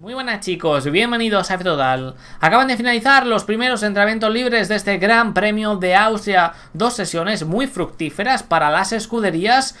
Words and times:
Muy 0.00 0.14
buenas 0.14 0.38
chicos, 0.38 0.88
bienvenidos 0.92 1.50
a 1.50 1.58
Total. 1.58 2.14
Acaban 2.38 2.68
de 2.68 2.76
finalizar 2.76 3.26
los 3.26 3.42
primeros 3.42 3.82
entrenamientos 3.82 4.32
libres 4.32 4.68
de 4.68 4.76
este 4.76 4.96
Gran 4.98 5.34
Premio 5.34 5.74
de 5.74 5.96
Austria. 5.96 6.52
Dos 6.72 6.94
sesiones 6.94 7.44
muy 7.44 7.66
fructíferas 7.66 8.44
para 8.44 8.70
las 8.70 8.92
escuderías 8.92 9.74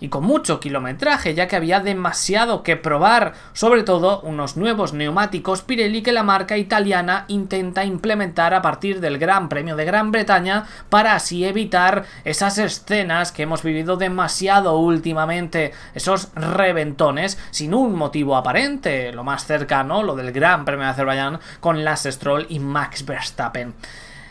y 0.00 0.08
con 0.08 0.24
mucho 0.24 0.60
kilometraje 0.60 1.34
ya 1.34 1.48
que 1.48 1.56
había 1.56 1.80
demasiado 1.80 2.62
que 2.62 2.76
probar, 2.76 3.34
sobre 3.52 3.82
todo 3.82 4.20
unos 4.20 4.56
nuevos 4.56 4.92
neumáticos 4.92 5.62
Pirelli 5.62 6.02
que 6.02 6.12
la 6.12 6.22
marca 6.22 6.56
italiana 6.56 7.24
intenta 7.28 7.84
implementar 7.84 8.54
a 8.54 8.62
partir 8.62 9.00
del 9.00 9.18
Gran 9.18 9.48
Premio 9.48 9.76
de 9.76 9.84
Gran 9.84 10.12
Bretaña 10.12 10.64
para 10.88 11.14
así 11.14 11.44
evitar 11.44 12.04
esas 12.24 12.58
escenas 12.58 13.32
que 13.32 13.42
hemos 13.42 13.62
vivido 13.62 13.96
demasiado 13.96 14.78
últimamente, 14.78 15.72
esos 15.94 16.30
reventones 16.34 17.38
sin 17.50 17.74
un 17.74 17.94
motivo 17.94 18.36
aparente, 18.36 19.12
lo 19.12 19.24
más 19.24 19.46
cercano, 19.46 20.02
lo 20.02 20.16
del 20.16 20.32
Gran 20.32 20.64
Premio 20.64 20.84
de 20.84 20.90
Azerbaiyán 20.90 21.40
con 21.60 21.84
Lance 21.84 22.12
Stroll 22.12 22.46
y 22.48 22.58
Max 22.58 23.04
Verstappen. 23.04 23.74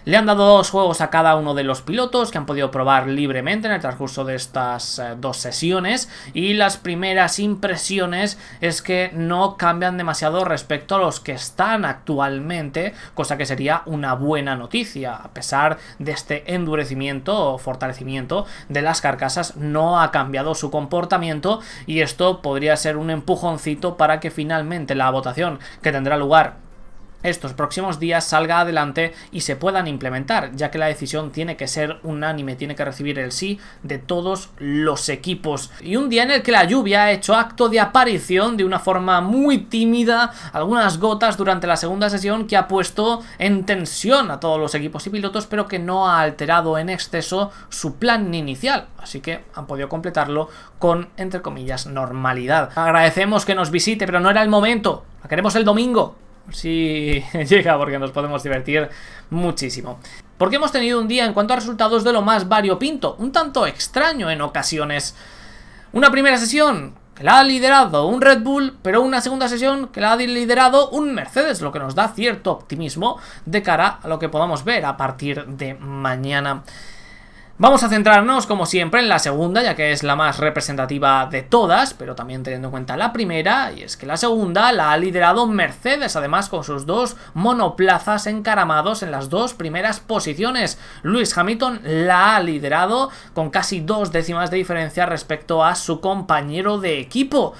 Le 0.06 0.18
han 0.18 0.26
dado 0.26 0.58
dos 0.58 0.70
juegos 0.70 1.00
a 1.00 1.10
cada 1.10 1.38
uno 1.38 1.54
de 1.54 1.64
los 1.64 1.82
pilotos 1.82 2.30
que 2.30 2.38
han 2.38 2.46
podido 2.46 2.72
probar 2.72 3.08
libremente 3.08 3.68
en 3.68 3.74
el 3.74 3.80
transcurso 3.80 4.26
de 4.26 4.36
estas 4.36 5.00
eh, 5.00 5.16
dos 5.18 5.38
sesiones 5.38 6.10
y 6.34 6.56
las 6.56 6.76
primeras 6.76 7.40
impresiones 7.40 8.38
es 8.60 8.82
que 8.82 9.12
no 9.14 9.56
cambian 9.56 9.98
demasiado 9.98 10.44
respecto 10.44 10.96
a 10.96 11.00
los 11.00 11.22
que 11.22 11.32
están 11.32 11.86
actualmente, 11.86 12.94
cosa 13.14 13.38
que 13.38 13.46
sería 13.46 13.84
una 13.86 14.14
buena 14.14 14.58
noticia. 14.58 15.16
A 15.16 15.30
pesar 15.30 15.78
de 16.00 16.12
este 16.12 16.54
endurecimiento 16.54 17.54
o 17.54 17.58
fortalecimiento 17.58 18.46
de 18.68 18.82
las 18.82 19.00
carcasas, 19.00 19.56
no 19.56 20.02
ha 20.02 20.12
cambiado 20.12 20.54
su 20.54 20.70
comportamiento 20.70 21.62
y 21.86 22.02
esto 22.02 22.42
podría 22.42 22.76
ser 22.76 22.98
un 22.98 23.10
empujoncito 23.10 23.96
para 23.96 24.20
que 24.20 24.32
finalmente 24.32 24.96
la 24.96 25.10
votación 25.12 25.60
que 25.82 25.94
tendrá 25.94 26.18
lugar 26.18 26.63
estos 27.24 27.54
próximos 27.54 28.00
días 28.00 28.26
salga 28.26 28.60
adelante 28.60 29.14
y 29.32 29.42
se 29.42 29.56
puedan 29.56 29.88
implementar, 29.88 30.52
ya 30.56 30.70
que 30.70 30.78
la 30.78 30.88
decisión 30.88 31.32
tiene 31.32 31.58
que 31.58 31.68
ser 31.68 31.98
unánime, 32.04 32.56
tiene 32.56 32.76
que 32.76 32.86
recibir 32.86 33.18
el 33.20 33.32
sí 33.32 33.60
de 33.82 33.98
todos 33.98 34.50
los 34.58 35.10
equipos. 35.10 35.72
Y 35.82 35.96
un 35.96 36.10
día 36.10 36.24
en 36.24 36.32
el 36.32 36.44
que 36.44 36.52
la 36.52 36.66
lluvia 36.66 37.04
ha 37.04 37.12
hecho 37.12 37.36
acto 37.36 37.70
de 37.70 37.80
aparición 37.80 38.58
de 38.58 38.66
una 38.66 38.80
forma 38.80 39.22
muy 39.22 39.60
tímida, 39.60 40.32
algunas 40.52 41.00
gotas 41.00 41.38
durante 41.38 41.68
la 41.68 41.78
segunda 41.78 42.10
sesión 42.10 42.48
que 42.48 42.58
ha 42.58 42.68
puesto 42.68 43.22
en 43.40 43.66
tensión 43.66 44.30
a 44.30 44.40
todos 44.40 44.60
los 44.60 44.76
equipos 44.76 45.08
y 45.08 45.10
pilotos, 45.10 45.48
pero 45.48 45.68
que 45.68 45.80
no 45.80 46.08
ha 46.08 46.22
alterado 46.22 46.78
en 46.78 46.90
exceso 46.90 47.52
su 47.70 47.96
plan 47.96 48.34
inicial, 48.34 48.88
así 48.98 49.22
que 49.22 49.44
han 49.56 49.66
podido 49.68 49.90
completarlo 49.90 50.50
con, 50.80 51.10
entre 51.18 51.42
comillas, 51.42 51.88
normalidad. 51.88 52.72
Agradecemos 52.76 53.46
que 53.46 53.56
nos 53.56 53.72
visite, 53.72 54.06
pero 54.06 54.20
no 54.20 54.30
era 54.30 54.42
el 54.42 54.50
momento, 54.50 55.06
la 55.22 55.30
queremos 55.30 55.56
el 55.56 55.66
domingo, 55.66 56.16
si 56.52 57.24
llega 57.48 57.78
porque 57.78 58.00
nos 58.00 58.12
podemos 58.12 58.44
divertir 58.44 58.90
muchísimo. 59.30 60.00
Porque 60.38 60.58
hemos 60.58 60.72
tenido 60.72 61.00
un 61.00 61.08
día 61.08 61.26
en 61.26 61.34
cuanto 61.34 61.54
a 61.54 61.58
resultados 61.58 62.04
de 62.04 62.14
lo 62.14 62.22
más 62.22 62.48
variopinto, 62.48 63.16
un 63.20 63.32
tanto 63.32 63.66
extraño 63.66 64.30
en 64.30 64.42
ocasiones. 64.42 65.16
Una 65.94 66.12
primera 66.12 66.38
sesión 66.38 66.96
que 67.16 67.24
la 67.24 67.40
ha 67.40 67.44
liderado 67.44 68.08
un 68.08 68.22
Red 68.22 68.42
Bull, 68.42 68.78
pero 68.82 69.02
una 69.02 69.22
segunda 69.22 69.48
sesión 69.48 69.90
que 69.90 70.02
la 70.02 70.14
ha 70.14 70.16
liderado 70.16 70.90
un 70.90 71.14
Mercedes, 71.14 71.62
lo 71.62 71.72
que 71.72 71.80
nos 71.80 71.96
da 71.96 72.10
cierto 72.10 72.52
optimismo 72.52 73.20
de 73.46 73.62
cara 73.62 74.00
a 74.02 74.08
lo 74.08 74.18
que 74.18 74.30
podamos 74.30 74.64
ver 74.64 74.86
a 74.86 74.98
partir 74.98 75.46
de 75.46 75.76
mañana. 75.76 76.64
Vamos 77.64 77.82
a 77.82 77.88
centrarnos, 77.88 78.46
como 78.46 78.66
siempre, 78.66 79.00
en 79.00 79.08
la 79.08 79.20
segunda, 79.20 79.64
ya 79.64 79.74
que 79.74 79.94
es 79.94 80.04
la 80.04 80.18
más 80.18 80.38
representativa 80.38 81.28
de 81.28 81.44
todas, 81.44 81.94
pero 81.94 82.14
también 82.14 82.44
teniendo 82.44 82.68
en 82.68 82.72
cuenta 82.72 82.98
la 82.98 83.14
primera, 83.14 83.72
y 83.72 83.84
es 83.84 83.96
que 83.96 84.06
la 84.06 84.18
segunda 84.18 84.74
la 84.74 84.92
ha 84.92 84.98
liderado 84.98 85.48
Mercedes, 85.48 86.18
además 86.18 86.50
con 86.50 86.66
sus 86.66 86.86
dos 86.86 87.16
monoplazas 87.34 88.28
encaramados 88.28 89.02
en 89.02 89.12
las 89.12 89.30
dos 89.30 89.54
primeras 89.54 90.02
posiciones. 90.02 90.78
Lewis 91.04 91.38
Hamilton 91.38 91.80
la 91.86 92.36
ha 92.36 92.42
liderado 92.42 93.10
con 93.34 93.50
casi 93.50 93.80
dos 93.80 94.12
décimas 94.12 94.52
de 94.52 94.58
diferencia 94.58 95.06
respecto 95.06 95.64
a 95.64 95.76
su 95.76 96.02
compañero 96.02 96.80
de 96.80 97.00
equipo. 97.00 97.54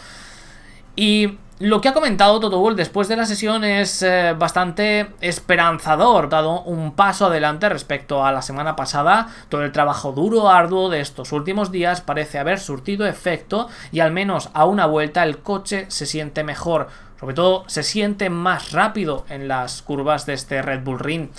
Y 0.98 1.38
lo 1.64 1.80
que 1.80 1.88
ha 1.88 1.94
comentado 1.94 2.42
Toto 2.42 2.74
después 2.74 3.08
de 3.08 3.16
la 3.16 3.26
sesión 3.26 3.64
es 3.64 4.02
eh, 4.02 4.36
bastante 4.38 5.12
esperanzador, 5.22 6.28
dado 6.28 6.62
un 6.64 6.92
paso 6.92 7.28
adelante 7.28 7.70
respecto 7.70 8.26
a 8.26 8.34
la 8.34 8.42
semana 8.42 8.76
pasada. 8.76 9.30
Todo 9.48 9.64
el 9.64 9.72
trabajo 9.72 10.12
duro, 10.12 10.50
arduo 10.50 10.90
de 10.90 11.00
estos 11.00 11.32
últimos 11.32 11.72
días 11.72 12.02
parece 12.02 12.38
haber 12.38 12.60
surtido 12.60 13.08
efecto 13.08 13.70
y 13.94 14.02
al 14.02 14.12
menos 14.12 14.50
a 14.54 14.66
una 14.66 14.88
vuelta 14.88 15.24
el 15.24 15.38
coche 15.38 15.86
se 15.88 16.06
siente 16.06 16.44
mejor. 16.44 16.90
Sobre 17.18 17.34
todo 17.34 17.64
se 17.68 17.84
siente 17.84 18.30
más 18.30 18.74
rápido 18.74 19.24
en 19.30 19.48
las 19.48 19.82
curvas 19.82 20.26
de 20.26 20.34
este 20.34 20.62
Red 20.62 20.84
Bull 20.84 21.00
Ring. 21.00 21.30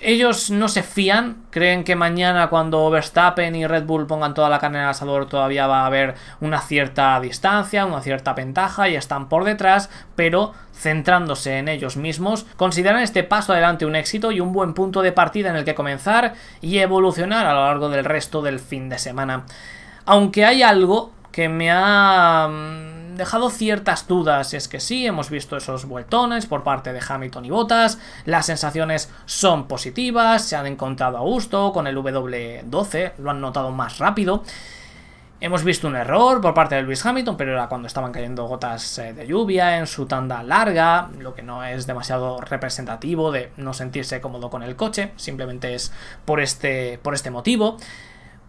Ellos 0.00 0.52
no 0.52 0.68
se 0.68 0.84
fían, 0.84 1.42
creen 1.50 1.82
que 1.82 1.96
mañana 1.96 2.48
cuando 2.48 2.88
Verstappen 2.88 3.56
y 3.56 3.66
Red 3.66 3.84
Bull 3.84 4.06
pongan 4.06 4.32
toda 4.32 4.48
la 4.48 4.60
carne 4.60 4.78
en 4.78 4.84
el 4.84 4.90
asador 4.90 5.26
todavía 5.26 5.66
va 5.66 5.80
a 5.80 5.86
haber 5.86 6.14
una 6.40 6.60
cierta 6.60 7.18
distancia, 7.20 7.84
una 7.84 8.00
cierta 8.00 8.32
ventaja 8.32 8.88
y 8.88 8.94
están 8.94 9.28
por 9.28 9.42
detrás, 9.42 9.90
pero 10.14 10.54
centrándose 10.72 11.58
en 11.58 11.66
ellos 11.66 11.96
mismos, 11.96 12.46
consideran 12.56 13.02
este 13.02 13.24
paso 13.24 13.52
adelante 13.52 13.86
un 13.86 13.96
éxito 13.96 14.30
y 14.30 14.38
un 14.38 14.52
buen 14.52 14.72
punto 14.72 15.02
de 15.02 15.10
partida 15.10 15.50
en 15.50 15.56
el 15.56 15.64
que 15.64 15.74
comenzar 15.74 16.34
y 16.60 16.78
evolucionar 16.78 17.46
a 17.46 17.54
lo 17.54 17.64
largo 17.64 17.88
del 17.88 18.04
resto 18.04 18.40
del 18.40 18.60
fin 18.60 18.88
de 18.88 18.98
semana. 18.98 19.46
Aunque 20.06 20.44
hay 20.44 20.62
algo 20.62 21.10
que 21.32 21.48
me 21.48 21.72
ha 21.72 22.48
mm, 22.48 22.97
dejado 23.18 23.50
ciertas 23.50 24.08
dudas. 24.08 24.54
Es 24.54 24.68
que 24.68 24.80
sí, 24.80 25.06
hemos 25.06 25.28
visto 25.28 25.58
esos 25.58 25.84
vueltones 25.84 26.46
por 26.46 26.62
parte 26.62 26.94
de 26.94 27.02
Hamilton 27.06 27.44
y 27.44 27.50
Bottas. 27.50 27.98
Las 28.24 28.46
sensaciones 28.46 29.10
son 29.26 29.68
positivas, 29.68 30.42
se 30.42 30.56
han 30.56 30.66
encontrado 30.66 31.18
a 31.18 31.20
gusto 31.20 31.72
con 31.72 31.86
el 31.86 31.96
W12, 31.96 33.12
lo 33.18 33.30
han 33.30 33.42
notado 33.42 33.70
más 33.70 33.98
rápido. 33.98 34.42
Hemos 35.40 35.62
visto 35.62 35.86
un 35.86 35.94
error 35.94 36.40
por 36.40 36.52
parte 36.52 36.74
de 36.74 36.82
Lewis 36.82 37.04
Hamilton, 37.06 37.36
pero 37.36 37.52
era 37.52 37.68
cuando 37.68 37.86
estaban 37.86 38.10
cayendo 38.10 38.46
gotas 38.46 38.98
eh, 38.98 39.12
de 39.12 39.24
lluvia 39.24 39.78
en 39.78 39.86
su 39.86 40.06
tanda 40.06 40.42
larga, 40.42 41.10
lo 41.16 41.32
que 41.32 41.42
no 41.42 41.62
es 41.62 41.86
demasiado 41.86 42.40
representativo 42.40 43.30
de 43.30 43.52
no 43.56 43.72
sentirse 43.72 44.20
cómodo 44.20 44.50
con 44.50 44.64
el 44.64 44.74
coche, 44.74 45.12
simplemente 45.14 45.76
es 45.76 45.92
por 46.24 46.40
este, 46.40 46.98
por 47.02 47.14
este 47.14 47.30
motivo. 47.30 47.76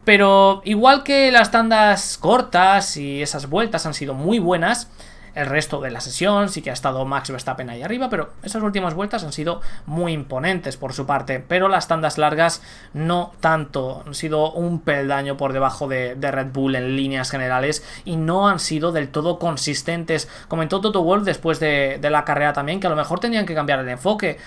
Pero 0.06 0.62
igual 0.66 1.04
que 1.04 1.32
las 1.32 1.52
tandas 1.52 2.18
cortas 2.18 2.98
y 2.98 3.22
esas 3.22 3.50
vueltas 3.50 3.86
han 3.86 3.94
sido 3.94 4.14
muy 4.14 4.40
buenas, 4.40 4.90
el 5.36 5.46
resto 5.46 5.80
de 5.80 5.92
la 5.92 6.02
sesión 6.02 6.50
sí 6.50 6.62
que 6.62 6.70
ha 6.70 6.74
estado 6.74 7.06
Max 7.06 7.30
Verstappen 7.32 7.70
ahí 7.70 7.82
arriba, 7.82 8.10
pero 8.10 8.32
esas 8.44 8.64
últimas 8.64 8.94
vueltas 8.94 9.24
han 9.24 9.32
sido 9.32 9.62
muy 9.86 10.14
imponentes 10.14 10.78
por 10.78 10.94
su 10.94 11.06
parte. 11.06 11.40
Pero 11.40 11.68
las 11.68 11.88
tandas 11.88 12.18
largas 12.18 12.62
no 12.94 13.32
tanto, 13.40 14.04
han 14.06 14.16
sido 14.16 14.52
un 14.52 14.82
peldaño 14.82 15.38
por 15.38 15.54
debajo 15.54 15.88
de, 15.88 16.16
Red 16.20 16.48
Bull 16.52 16.76
en 16.76 16.96
líneas 16.96 17.32
generales 17.32 17.84
y 18.06 18.16
no 18.16 18.50
han 18.50 18.60
sido 18.60 18.92
del 18.92 19.10
todo 19.10 19.40
consistentes. 19.40 20.28
Comentó 20.48 20.82
Toto 20.82 21.04
Wolff 21.04 21.24
después 21.24 21.60
de, 21.60 21.98
de 22.00 22.10
la 22.10 22.26
carrera 22.26 22.54
también 22.54 22.80
que 22.80 22.88
a 22.88 22.90
lo 22.90 22.96
mejor 22.96 23.20
tenían 23.20 23.46
que 23.46 23.56
cambiar 23.56 23.80
el 23.80 23.90
enfoque 23.90 24.38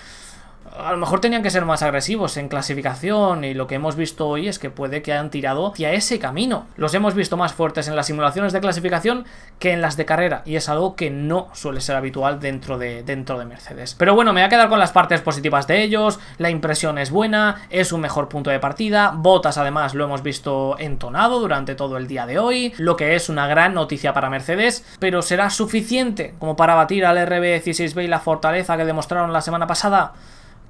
a 0.77 0.91
lo 0.91 0.97
mejor 0.97 1.21
tenían 1.21 1.43
que 1.43 1.49
ser 1.49 1.65
más 1.65 1.83
agresivos 1.83 2.37
en 2.37 2.49
clasificación 2.49 3.43
y 3.43 3.53
lo 3.53 3.67
que 3.67 3.75
hemos 3.75 3.95
visto 3.95 4.27
hoy 4.27 4.47
es 4.47 4.59
que 4.59 4.69
puede 4.69 5.01
que 5.01 5.13
hayan 5.13 5.29
tirado 5.29 5.67
hacia 5.67 5.93
ese 5.93 6.19
camino. 6.19 6.67
Los 6.77 6.93
hemos 6.93 7.13
visto 7.13 7.37
más 7.37 7.53
fuertes 7.53 7.87
en 7.87 7.95
las 7.95 8.07
simulaciones 8.07 8.53
de 8.53 8.61
clasificación 8.61 9.25
que 9.59 9.71
en 9.71 9.81
las 9.81 9.97
de 9.97 10.05
carrera 10.05 10.41
y 10.45 10.55
es 10.55 10.69
algo 10.69 10.95
que 10.95 11.09
no 11.09 11.49
suele 11.53 11.81
ser 11.81 11.95
habitual 11.95 12.39
dentro 12.39 12.77
de, 12.77 13.03
dentro 13.03 13.37
de 13.37 13.45
Mercedes. 13.45 13.95
Pero 13.97 14.15
bueno, 14.15 14.33
me 14.33 14.41
voy 14.41 14.47
a 14.47 14.49
quedar 14.49 14.69
con 14.69 14.79
las 14.79 14.91
partes 14.91 15.21
positivas 15.21 15.67
de 15.67 15.83
ellos, 15.83 16.19
la 16.37 16.49
impresión 16.49 16.97
es 16.97 17.11
buena, 17.11 17.61
es 17.69 17.91
un 17.91 18.01
mejor 18.01 18.27
punto 18.27 18.49
de 18.49 18.59
partida, 18.59 19.11
Botas 19.15 19.57
además 19.57 19.93
lo 19.93 20.05
hemos 20.05 20.23
visto 20.23 20.75
entonado 20.79 21.39
durante 21.39 21.75
todo 21.75 21.97
el 21.97 22.07
día 22.07 22.25
de 22.25 22.39
hoy, 22.39 22.73
lo 22.77 22.95
que 22.95 23.15
es 23.15 23.29
una 23.29 23.47
gran 23.47 23.73
noticia 23.73 24.13
para 24.13 24.29
Mercedes, 24.29 24.85
pero 24.99 25.21
¿será 25.21 25.49
suficiente 25.49 26.33
como 26.39 26.55
para 26.55 26.75
batir 26.75 27.05
al 27.05 27.17
RB16B 27.17 28.05
y 28.05 28.07
la 28.07 28.19
fortaleza 28.19 28.77
que 28.77 28.85
demostraron 28.85 29.33
la 29.33 29.41
semana 29.41 29.67
pasada? 29.67 30.13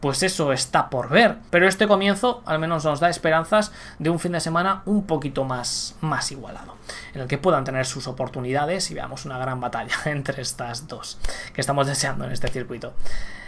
Pues 0.03 0.21
eso 0.21 0.51
está 0.51 0.89
por 0.89 1.07
ver. 1.07 1.37
Pero 1.49 1.65
este 1.65 1.87
comienzo 1.87 2.43
al 2.45 2.59
menos 2.59 2.83
nos 2.83 2.99
da 2.99 3.09
esperanzas 3.09 3.71
de 3.99 4.09
un 4.09 4.19
fin 4.19 4.33
de 4.33 4.41
semana 4.41 4.81
un 4.85 5.07
poquito 5.07 5.45
más, 5.45 5.95
más 6.01 6.29
igualado, 6.29 6.75
en 7.13 7.21
el 7.21 7.27
que 7.29 7.37
puedan 7.37 7.63
tener 7.63 7.85
sus 7.85 8.09
oportunidades 8.09 8.91
y 8.91 8.95
veamos 8.95 9.23
una 9.23 9.37
gran 9.37 9.61
batalla 9.61 9.95
entre 10.05 10.41
estas 10.41 10.89
dos 10.89 11.19
que 11.53 11.61
estamos 11.61 11.87
deseando 11.87 12.25
en 12.25 12.33
este 12.33 12.49
circuito. 12.49 12.91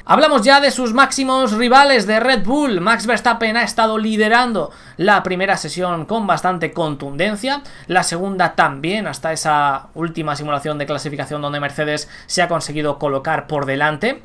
Hablamos 0.06 0.44
ya 0.44 0.62
de 0.62 0.72
sus 0.72 0.94
máximos 0.94 1.52
rivales 1.52 2.08
de 2.08 2.22
Red 2.22 2.46
Bull. 2.46 2.80
Max 2.80 3.06
Verstappen 3.06 3.58
ha 3.58 3.64
estado 3.64 3.98
liderando 3.98 4.72
la 4.96 5.24
primera 5.24 5.58
sesión 5.58 6.06
con 6.06 6.26
bastante 6.26 6.72
contundencia, 6.72 7.64
la 7.88 8.04
segunda 8.04 8.56
también 8.56 9.08
hasta 9.08 9.34
esa 9.34 9.88
última 9.94 10.38
simulación 10.38 10.78
de 10.78 10.86
clasificación 10.86 11.42
donde 11.42 11.60
Mercedes 11.60 12.08
se 12.28 12.42
ha 12.42 12.48
conseguido 12.48 12.98
colocar 12.98 13.46
por 13.48 13.66
delante. 13.66 14.22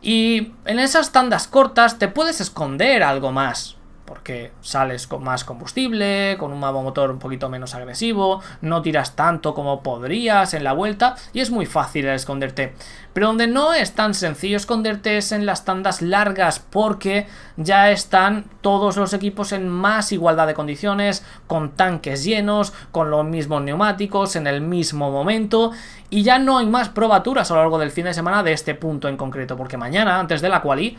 Y 0.00 0.52
en 0.64 0.78
esas 0.78 1.12
tandas 1.12 1.48
cortas 1.48 1.98
te 1.98 2.08
puedes 2.08 2.40
esconder 2.40 3.02
algo 3.02 3.32
más. 3.32 3.77
Porque 4.08 4.52
sales 4.62 5.06
con 5.06 5.22
más 5.22 5.44
combustible, 5.44 6.36
con 6.38 6.50
un 6.50 6.58
motor 6.58 7.10
un 7.10 7.18
poquito 7.18 7.50
menos 7.50 7.74
agresivo, 7.74 8.40
no 8.62 8.80
tiras 8.80 9.14
tanto 9.14 9.52
como 9.52 9.82
podrías 9.82 10.54
en 10.54 10.64
la 10.64 10.72
vuelta 10.72 11.14
y 11.34 11.40
es 11.40 11.50
muy 11.50 11.66
fácil 11.66 12.06
esconderte. 12.08 12.74
Pero 13.12 13.28
donde 13.28 13.46
no 13.46 13.74
es 13.74 13.92
tan 13.92 14.14
sencillo 14.14 14.56
esconderte 14.56 15.18
es 15.18 15.32
en 15.32 15.44
las 15.44 15.64
tandas 15.64 16.02
largas 16.02 16.60
porque 16.60 17.26
ya 17.56 17.90
están 17.90 18.44
todos 18.60 18.96
los 18.96 19.12
equipos 19.12 19.52
en 19.52 19.68
más 19.68 20.12
igualdad 20.12 20.46
de 20.46 20.54
condiciones, 20.54 21.24
con 21.46 21.72
tanques 21.72 22.24
llenos, 22.24 22.72
con 22.92 23.10
los 23.10 23.24
mismos 23.26 23.62
neumáticos, 23.62 24.36
en 24.36 24.46
el 24.46 24.60
mismo 24.60 25.10
momento 25.10 25.72
y 26.10 26.22
ya 26.22 26.38
no 26.38 26.58
hay 26.58 26.66
más 26.66 26.88
probaturas 26.88 27.50
a 27.50 27.54
lo 27.54 27.60
largo 27.60 27.78
del 27.78 27.90
fin 27.90 28.06
de 28.06 28.14
semana 28.14 28.42
de 28.42 28.52
este 28.52 28.74
punto 28.74 29.08
en 29.08 29.16
concreto 29.16 29.56
porque 29.56 29.76
mañana, 29.76 30.18
antes 30.18 30.40
de 30.40 30.48
la 30.48 30.62
quali, 30.62 30.96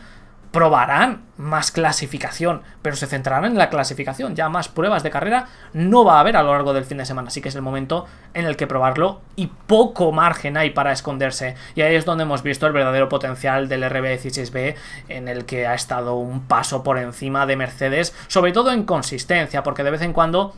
probarán 0.50 1.22
más 1.36 1.70
clasificación, 1.70 2.62
pero 2.82 2.96
se 2.96 3.06
centrarán 3.06 3.44
en 3.44 3.58
la 3.58 3.70
clasificación. 3.70 4.34
Ya 4.34 4.48
más 4.48 4.68
pruebas 4.68 5.02
de 5.02 5.10
carrera 5.10 5.46
no 5.72 6.04
va 6.04 6.16
a 6.16 6.20
haber 6.20 6.36
a 6.36 6.42
lo 6.42 6.52
largo 6.52 6.72
del 6.72 6.84
fin 6.84 6.98
de 6.98 7.06
semana, 7.06 7.28
así 7.28 7.40
que 7.40 7.48
es 7.48 7.54
el 7.54 7.62
momento 7.62 8.06
en 8.34 8.44
el 8.44 8.56
que 8.56 8.66
probarlo 8.66 9.20
y 9.36 9.46
poco 9.46 10.12
margen 10.12 10.56
hay 10.56 10.70
para 10.70 10.92
esconderse. 10.92 11.54
Y 11.74 11.82
ahí 11.82 11.94
es 11.94 12.04
donde 12.04 12.24
hemos 12.24 12.42
visto 12.42 12.66
el 12.66 12.72
verdadero 12.72 13.08
potencial 13.08 13.68
del 13.68 13.84
RB16B, 13.84 14.74
en 15.08 15.28
el 15.28 15.44
que 15.44 15.66
ha 15.66 15.74
estado 15.74 16.16
un 16.16 16.42
paso 16.42 16.82
por 16.82 16.98
encima 16.98 17.46
de 17.46 17.56
Mercedes, 17.56 18.14
sobre 18.26 18.52
todo 18.52 18.72
en 18.72 18.84
consistencia, 18.84 19.62
porque 19.62 19.84
de 19.84 19.90
vez 19.92 20.02
en 20.02 20.12
cuando 20.12 20.54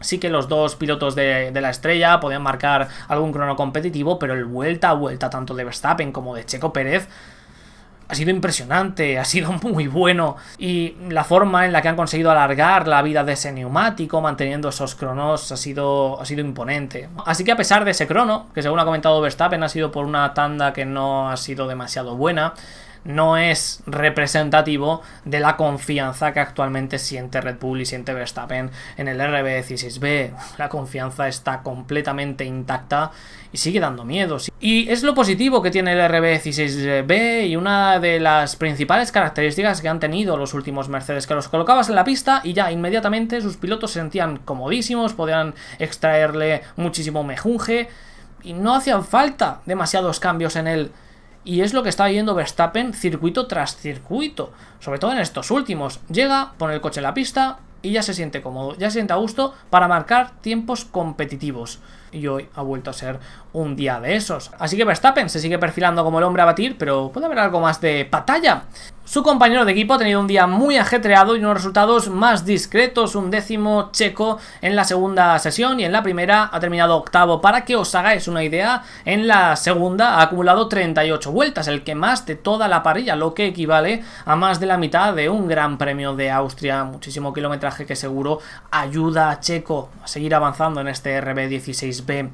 Sí 0.00 0.20
que 0.20 0.30
los 0.30 0.46
dos 0.48 0.76
pilotos 0.76 1.16
de, 1.16 1.50
de, 1.50 1.60
la 1.60 1.70
estrella 1.70 2.20
podían 2.20 2.40
marcar 2.40 2.86
algún 3.08 3.32
crono 3.32 3.56
competitivo, 3.56 4.16
pero 4.16 4.34
el 4.34 4.44
vuelta 4.44 4.90
a 4.90 4.92
vuelta 4.92 5.28
tanto 5.28 5.54
de 5.54 5.64
Verstappen 5.64 6.12
como 6.12 6.36
de 6.36 6.46
Checo 6.46 6.72
Pérez 6.72 7.08
ha 8.08 8.14
sido 8.14 8.30
impresionante, 8.30 9.18
ha 9.18 9.24
sido 9.24 9.52
muy 9.62 9.86
bueno 9.86 10.36
y 10.58 10.96
la 11.08 11.24
forma 11.24 11.66
en 11.66 11.72
la 11.72 11.82
que 11.82 11.88
han 11.88 11.96
conseguido 11.96 12.30
alargar 12.30 12.88
la 12.88 13.02
vida 13.02 13.22
de 13.24 13.34
ese 13.34 13.52
neumático 13.52 14.20
manteniendo 14.20 14.70
esos 14.70 14.94
cronos 14.94 15.52
ha 15.52 15.56
sido, 15.56 16.20
ha 16.20 16.24
sido 16.24 16.40
imponente. 16.40 17.08
Así 17.24 17.44
que 17.44 17.52
a 17.52 17.56
pesar 17.56 17.84
de 17.84 17.90
ese 17.90 18.06
crono, 18.06 18.48
que 18.54 18.62
según 18.62 18.80
ha 18.80 18.84
comentado 18.84 19.20
Verstappen 19.20 19.62
ha 19.62 19.68
sido 19.68 19.92
por 19.92 20.06
una 20.06 20.32
tanda 20.34 20.72
que 20.72 20.84
no 20.84 21.30
ha 21.30 21.36
sido 21.36 21.68
demasiado 21.68 22.16
buena, 22.16 22.54
no 23.08 23.38
es 23.38 23.82
representativo 23.86 25.00
de 25.24 25.40
la 25.40 25.56
confianza 25.56 26.32
que 26.32 26.40
actualmente 26.40 26.98
siente 26.98 27.40
Red 27.40 27.58
Bull 27.58 27.80
y 27.80 27.86
siente 27.86 28.12
Verstappen 28.12 28.70
en 28.98 29.08
el 29.08 29.18
RB16B. 29.18 30.30
La 30.58 30.68
confianza 30.68 31.26
está 31.26 31.62
completamente 31.62 32.44
intacta 32.44 33.10
y 33.50 33.56
sigue 33.56 33.80
dando 33.80 34.04
miedo. 34.04 34.36
Y 34.60 34.90
es 34.90 35.02
lo 35.02 35.14
positivo 35.14 35.62
que 35.62 35.70
tiene 35.70 35.94
el 35.94 36.00
RB16B 36.00 37.48
y 37.48 37.56
una 37.56 37.98
de 37.98 38.20
las 38.20 38.56
principales 38.56 39.10
características 39.10 39.80
que 39.80 39.88
han 39.88 40.00
tenido 40.00 40.36
los 40.36 40.52
últimos 40.52 40.90
Mercedes, 40.90 41.26
que 41.26 41.34
los 41.34 41.48
colocabas 41.48 41.88
en 41.88 41.94
la 41.94 42.04
pista 42.04 42.42
y 42.44 42.52
ya 42.52 42.70
inmediatamente 42.70 43.40
sus 43.40 43.56
pilotos 43.56 43.92
se 43.92 44.00
sentían 44.00 44.36
comodísimos, 44.36 45.14
podían 45.14 45.54
extraerle 45.78 46.60
muchísimo 46.76 47.24
mejunje 47.24 47.88
y 48.42 48.52
no 48.52 48.74
hacían 48.74 49.02
falta 49.02 49.62
demasiados 49.64 50.20
cambios 50.20 50.54
en 50.56 50.66
él. 50.66 50.92
Y 51.44 51.62
es 51.62 51.72
lo 51.72 51.82
que 51.82 51.88
está 51.88 52.06
viendo 52.06 52.34
Verstappen 52.34 52.92
circuito 52.92 53.46
tras 53.46 53.76
circuito. 53.76 54.52
Sobre 54.80 54.98
todo 54.98 55.12
en 55.12 55.18
estos 55.18 55.50
últimos. 55.50 56.00
Llega, 56.10 56.52
pone 56.58 56.74
el 56.74 56.80
coche 56.80 57.00
en 57.00 57.04
la 57.04 57.14
pista 57.14 57.60
y 57.82 57.92
ya 57.92 58.02
se 58.02 58.14
siente 58.14 58.42
cómodo, 58.42 58.76
ya 58.76 58.90
se 58.90 58.94
siente 58.94 59.12
a 59.12 59.16
gusto 59.16 59.54
para 59.70 59.88
marcar 59.88 60.40
tiempos 60.40 60.84
competitivos 60.84 61.78
y 62.12 62.26
hoy 62.26 62.48
ha 62.54 62.62
vuelto 62.62 62.90
a 62.90 62.92
ser 62.92 63.18
un 63.52 63.76
día 63.76 64.00
de 64.00 64.16
esos. 64.16 64.50
Así 64.58 64.76
que 64.76 64.84
Verstappen 64.84 65.28
se 65.28 65.40
sigue 65.40 65.58
perfilando 65.58 66.04
como 66.04 66.18
el 66.18 66.24
hombre 66.24 66.42
a 66.42 66.46
batir, 66.46 66.76
pero 66.78 67.10
puede 67.12 67.26
haber 67.26 67.38
algo 67.38 67.60
más 67.60 67.80
de 67.80 68.08
batalla. 68.10 68.64
Su 69.08 69.22
compañero 69.22 69.64
de 69.64 69.72
equipo 69.72 69.94
ha 69.94 69.98
tenido 69.98 70.20
un 70.20 70.26
día 70.26 70.46
muy 70.46 70.76
ajetreado 70.76 71.34
y 71.34 71.38
unos 71.38 71.54
resultados 71.54 72.10
más 72.10 72.44
discretos, 72.44 73.14
un 73.14 73.30
décimo 73.30 73.88
checo 73.90 74.38
en 74.60 74.76
la 74.76 74.84
segunda 74.84 75.38
sesión 75.38 75.80
y 75.80 75.84
en 75.86 75.92
la 75.92 76.02
primera 76.02 76.50
ha 76.52 76.60
terminado 76.60 76.94
octavo. 76.94 77.40
Para 77.40 77.64
que 77.64 77.74
os 77.74 77.94
hagáis 77.94 78.28
una 78.28 78.44
idea, 78.44 78.82
en 79.06 79.26
la 79.26 79.56
segunda 79.56 80.16
ha 80.16 80.22
acumulado 80.24 80.68
38 80.68 81.32
vueltas, 81.32 81.68
el 81.68 81.84
que 81.84 81.94
más 81.94 82.26
de 82.26 82.36
toda 82.36 82.68
la 82.68 82.82
parrilla, 82.82 83.16
lo 83.16 83.32
que 83.32 83.46
equivale 83.46 84.04
a 84.26 84.36
más 84.36 84.60
de 84.60 84.66
la 84.66 84.76
mitad 84.76 85.14
de 85.14 85.30
un 85.30 85.48
gran 85.48 85.78
premio 85.78 86.14
de 86.14 86.30
Austria, 86.30 86.84
muchísimo 86.84 87.32
kilometraje 87.32 87.86
que 87.86 87.96
seguro 87.96 88.40
ayuda 88.70 89.30
a 89.30 89.40
Checo 89.40 89.88
a 90.04 90.06
seguir 90.06 90.34
avanzando 90.34 90.82
en 90.82 90.88
este 90.88 91.18
RB16B. 92.04 92.30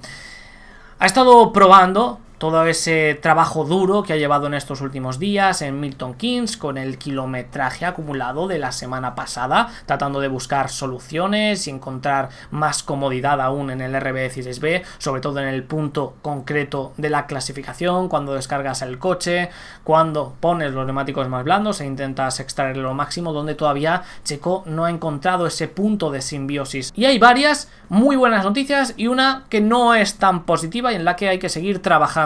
Ha 0.98 1.06
estado 1.06 1.52
probando 1.52 2.20
todo 2.38 2.66
ese 2.66 3.14
trabajo 3.14 3.64
duro 3.64 4.02
que 4.02 4.12
ha 4.12 4.16
llevado 4.16 4.46
en 4.46 4.54
estos 4.54 4.80
últimos 4.80 5.18
días 5.18 5.62
en 5.62 5.78
Milton 5.80 6.14
Keynes 6.14 6.56
con 6.56 6.78
el 6.78 6.98
kilometraje 6.98 7.86
acumulado 7.86 8.48
de 8.48 8.58
la 8.58 8.72
semana 8.72 9.14
pasada, 9.14 9.68
tratando 9.86 10.20
de 10.20 10.28
buscar 10.28 10.68
soluciones 10.68 11.66
y 11.66 11.70
encontrar 11.70 12.30
más 12.50 12.82
comodidad 12.82 13.40
aún 13.40 13.70
en 13.70 13.80
el 13.80 13.94
RB16B, 13.94 14.82
sobre 14.98 15.20
todo 15.20 15.40
en 15.40 15.48
el 15.48 15.62
punto 15.62 16.16
concreto 16.22 16.92
de 16.96 17.10
la 17.10 17.26
clasificación, 17.26 18.08
cuando 18.08 18.34
descargas 18.34 18.82
el 18.82 18.98
coche, 18.98 19.50
cuando 19.84 20.34
pones 20.40 20.72
los 20.72 20.86
neumáticos 20.86 21.28
más 21.28 21.44
blandos 21.44 21.80
e 21.80 21.86
intentas 21.86 22.40
extraer 22.40 22.76
lo 22.76 22.94
máximo, 22.94 23.32
donde 23.32 23.54
todavía 23.54 24.02
Checo 24.24 24.64
no 24.66 24.84
ha 24.84 24.90
encontrado 24.90 25.46
ese 25.46 25.68
punto 25.68 26.10
de 26.10 26.20
simbiosis. 26.20 26.92
Y 26.96 27.04
hay 27.04 27.18
varias 27.18 27.70
muy 27.88 28.16
buenas 28.16 28.44
noticias 28.44 28.94
y 28.96 29.06
una 29.06 29.44
que 29.48 29.60
no 29.60 29.94
es 29.94 30.16
tan 30.16 30.44
positiva 30.44 30.92
y 30.92 30.96
en 30.96 31.04
la 31.04 31.16
que 31.16 31.28
hay 31.28 31.38
que 31.38 31.48
seguir 31.48 31.80
trabajando 31.80 32.23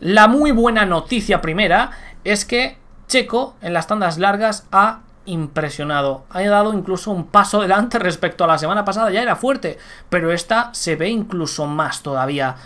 la 0.00 0.28
muy 0.28 0.50
buena 0.50 0.84
noticia 0.84 1.40
primera 1.40 1.90
es 2.24 2.44
que 2.44 2.78
Checo 3.06 3.56
en 3.60 3.72
las 3.72 3.86
tandas 3.86 4.18
largas 4.18 4.66
ha 4.72 5.00
impresionado. 5.26 6.24
Ha 6.30 6.42
dado 6.42 6.72
incluso 6.72 7.10
un 7.10 7.26
paso 7.26 7.58
adelante 7.58 7.98
respecto 8.00 8.44
a 8.44 8.46
la 8.46 8.58
semana 8.58 8.84
pasada. 8.84 9.10
Ya 9.10 9.22
era 9.22 9.36
fuerte, 9.36 9.78
pero 10.08 10.32
esta 10.32 10.70
se 10.72 10.96
ve 10.96 11.08
incluso 11.08 11.66
más 11.66 12.02
todavía. 12.02 12.56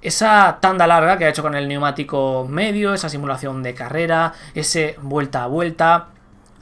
Esa 0.00 0.58
tanda 0.60 0.86
larga 0.86 1.16
que 1.16 1.26
ha 1.26 1.28
hecho 1.28 1.42
con 1.42 1.54
el 1.54 1.68
neumático 1.68 2.46
medio, 2.48 2.92
esa 2.92 3.08
simulación 3.08 3.62
de 3.62 3.74
carrera, 3.74 4.32
ese 4.54 4.96
vuelta 5.00 5.44
a 5.44 5.46
vuelta, 5.46 6.08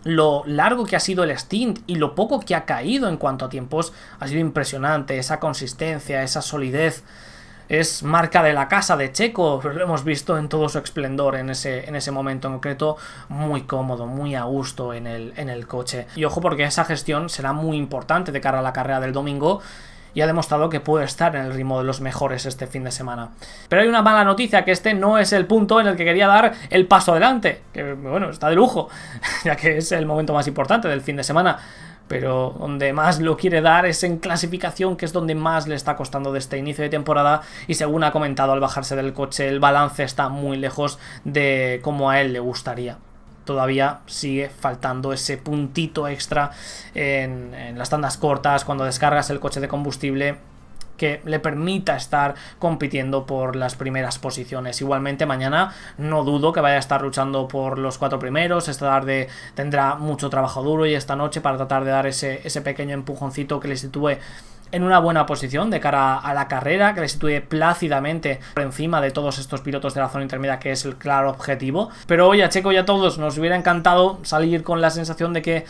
lo 0.04 0.42
largo 0.46 0.84
que 0.84 0.96
ha 0.96 1.00
sido 1.00 1.24
el 1.24 1.36
stint 1.38 1.80
y 1.86 1.96
lo 1.96 2.14
poco 2.14 2.40
que 2.40 2.54
ha 2.54 2.64
caído 2.64 3.08
en 3.08 3.16
cuanto 3.16 3.44
a 3.44 3.48
tiempos 3.48 3.92
ha 4.18 4.26
sido 4.28 4.40
impresionante. 4.40 5.18
Esa 5.18 5.40
consistencia, 5.40 6.22
esa 6.22 6.42
solidez 6.42 7.04
es 7.70 8.02
marca 8.02 8.42
de 8.42 8.52
la 8.52 8.66
casa 8.66 8.96
de 8.96 9.12
Checo, 9.12 9.60
lo 9.62 9.80
hemos 9.80 10.02
visto 10.02 10.36
en 10.36 10.48
todo 10.48 10.68
su 10.68 10.78
esplendor 10.78 11.36
en 11.36 11.50
ese, 11.50 11.88
en 11.88 11.94
ese 11.94 12.10
momento 12.10 12.48
en 12.48 12.54
concreto, 12.54 12.96
muy 13.28 13.62
cómodo, 13.62 14.08
muy 14.08 14.34
a 14.34 14.42
gusto 14.42 14.92
en 14.92 15.06
el, 15.06 15.32
en 15.36 15.48
el 15.48 15.68
coche. 15.68 16.08
Y 16.16 16.24
ojo 16.24 16.40
porque 16.40 16.64
esa 16.64 16.84
gestión 16.84 17.28
será 17.28 17.52
muy 17.52 17.76
importante 17.76 18.32
de 18.32 18.40
cara 18.40 18.58
a 18.58 18.62
la 18.62 18.72
carrera 18.72 18.98
del 18.98 19.12
domingo 19.12 19.62
y 20.14 20.20
ha 20.20 20.26
demostrado 20.26 20.68
que 20.68 20.80
puede 20.80 21.04
estar 21.04 21.36
en 21.36 21.42
el 21.42 21.54
ritmo 21.54 21.78
de 21.78 21.84
los 21.84 22.00
mejores 22.00 22.44
este 22.44 22.66
fin 22.66 22.82
de 22.82 22.90
semana. 22.90 23.30
Pero 23.68 23.82
hay 23.82 23.88
una 23.88 24.02
mala 24.02 24.24
noticia, 24.24 24.64
que 24.64 24.72
este 24.72 24.92
no 24.92 25.18
es 25.18 25.32
el 25.32 25.46
punto 25.46 25.80
en 25.80 25.86
el 25.86 25.96
que 25.96 26.04
quería 26.04 26.26
dar 26.26 26.54
el 26.70 26.88
paso 26.88 27.12
adelante, 27.12 27.62
que 27.72 27.92
bueno, 27.92 28.30
está 28.30 28.48
de 28.48 28.56
lujo, 28.56 28.88
ya 29.44 29.54
que 29.54 29.76
es 29.76 29.92
el 29.92 30.06
momento 30.06 30.34
más 30.34 30.48
importante 30.48 30.88
del 30.88 31.02
fin 31.02 31.14
de 31.14 31.22
semana 31.22 31.58
pero 32.10 32.56
donde 32.58 32.92
más 32.92 33.20
lo 33.20 33.36
quiere 33.36 33.60
dar 33.60 33.86
es 33.86 34.02
en 34.02 34.18
clasificación, 34.18 34.96
que 34.96 35.04
es 35.04 35.12
donde 35.12 35.36
más 35.36 35.68
le 35.68 35.76
está 35.76 35.94
costando 35.94 36.32
de 36.32 36.40
este 36.40 36.58
inicio 36.58 36.82
de 36.82 36.90
temporada. 36.90 37.42
Y 37.68 37.74
según 37.74 38.02
ha 38.02 38.10
comentado 38.10 38.50
al 38.50 38.58
bajarse 38.58 38.96
del 38.96 39.12
coche, 39.12 39.46
el 39.46 39.60
balance 39.60 40.02
está 40.02 40.28
muy 40.28 40.56
lejos 40.56 40.98
de 41.22 41.78
como 41.84 42.10
a 42.10 42.20
él 42.20 42.32
le 42.32 42.40
gustaría. 42.40 42.98
Todavía 43.44 44.00
sigue 44.06 44.50
faltando 44.50 45.12
ese 45.12 45.36
puntito 45.36 46.08
extra 46.08 46.50
en, 46.96 47.78
las 47.78 47.90
tandas 47.90 48.16
cortas, 48.16 48.64
cuando 48.64 48.82
descargas 48.82 49.30
el 49.30 49.38
coche 49.38 49.60
de 49.60 49.68
combustible, 49.68 50.38
que 51.00 51.22
le 51.24 51.40
permita 51.40 51.96
estar 51.96 52.34
compitiendo 52.58 53.24
por 53.24 53.56
las 53.56 53.74
primeras 53.74 54.18
posiciones. 54.18 54.82
Igualmente 54.82 55.24
mañana 55.24 55.72
no 55.96 56.24
dudo 56.24 56.52
que 56.52 56.60
vaya 56.60 56.76
a 56.76 56.78
estar 56.78 57.00
luchando 57.00 57.48
por 57.48 57.78
los 57.78 57.96
cuatro 57.96 58.18
primeros, 58.18 58.68
esta 58.68 58.84
tarde 58.84 59.28
tendrá 59.54 59.94
mucho 59.94 60.28
trabajo 60.28 60.62
duro 60.62 60.84
y 60.84 60.92
esta 60.92 61.16
noche 61.16 61.40
para 61.40 61.56
tratar 61.56 61.84
de 61.84 61.90
dar 61.90 62.06
ese, 62.06 62.42
ese 62.44 62.60
pequeño 62.60 62.92
empujoncito 62.92 63.60
que 63.60 63.68
le 63.68 63.78
sitúe 63.78 64.18
en 64.72 64.82
una 64.82 64.98
buena 64.98 65.26
posición 65.26 65.70
de 65.70 65.80
cara 65.80 66.18
a 66.18 66.34
la 66.34 66.48
carrera, 66.48 66.94
que 66.94 67.00
le 67.00 67.08
sitúe 67.08 67.42
plácidamente 67.48 68.40
por 68.54 68.62
encima 68.62 69.00
de 69.00 69.10
todos 69.10 69.38
estos 69.38 69.60
pilotos 69.60 69.94
de 69.94 70.00
la 70.00 70.08
zona 70.08 70.24
intermedia, 70.24 70.58
que 70.58 70.72
es 70.72 70.84
el 70.84 70.96
claro 70.96 71.30
objetivo. 71.30 71.90
Pero 72.06 72.28
hoy 72.28 72.42
a 72.42 72.48
Checo 72.48 72.72
y 72.72 72.76
a 72.76 72.84
todos 72.84 73.18
nos 73.18 73.38
hubiera 73.38 73.56
encantado 73.56 74.20
salir 74.22 74.62
con 74.62 74.80
la 74.80 74.90
sensación 74.90 75.32
de 75.32 75.42
que 75.42 75.64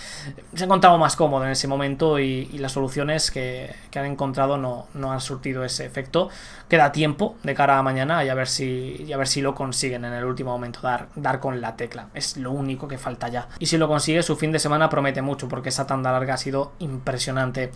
se 0.55 0.65
encontraba 0.65 0.99
más 0.99 1.17
cómodo 1.17 1.45
en 1.45 1.53
ese 1.53 1.69
momento 1.69 2.19
y, 2.19 2.47
las 2.61 2.73
soluciones 2.73 3.31
que, 3.31 3.75
han 3.95 4.05
encontrado 4.05 4.59
no, 4.59 5.13
han 5.13 5.21
surtido 5.21 5.65
ese 5.65 5.87
efecto. 5.87 6.29
Queda 6.69 6.93
tiempo 6.93 7.37
de 7.43 7.55
cara 7.55 7.79
a 7.79 7.83
mañana 7.83 8.25
y 8.25 8.29
a 8.29 8.35
ver 8.35 8.47
si, 8.47 9.11
a 9.13 9.17
ver 9.17 9.27
si 9.27 9.41
lo 9.41 9.55
consiguen 9.55 10.05
en 10.05 10.13
el 10.13 10.25
último 10.25 10.51
momento, 10.51 10.81
dar, 10.83 11.09
dar 11.17 11.41
con 11.41 11.61
la 11.61 11.75
tecla. 11.77 12.09
Es 12.15 12.37
lo 12.37 12.53
único 12.53 12.87
que 12.87 12.99
falta 12.99 13.29
ya. 13.29 13.49
Y 13.59 13.67
si 13.67 13.79
lo 13.79 13.89
consigue, 13.89 14.23
su 14.23 14.37
fin 14.37 14.53
de 14.53 14.59
semana 14.59 14.89
promete 14.89 15.23
mucho, 15.23 15.49
porque 15.49 15.71
esa 15.71 15.87
tanda 15.87 16.13
larga 16.13 16.35
ha 16.35 16.39
sido 16.39 16.73
impresionante. 16.79 17.73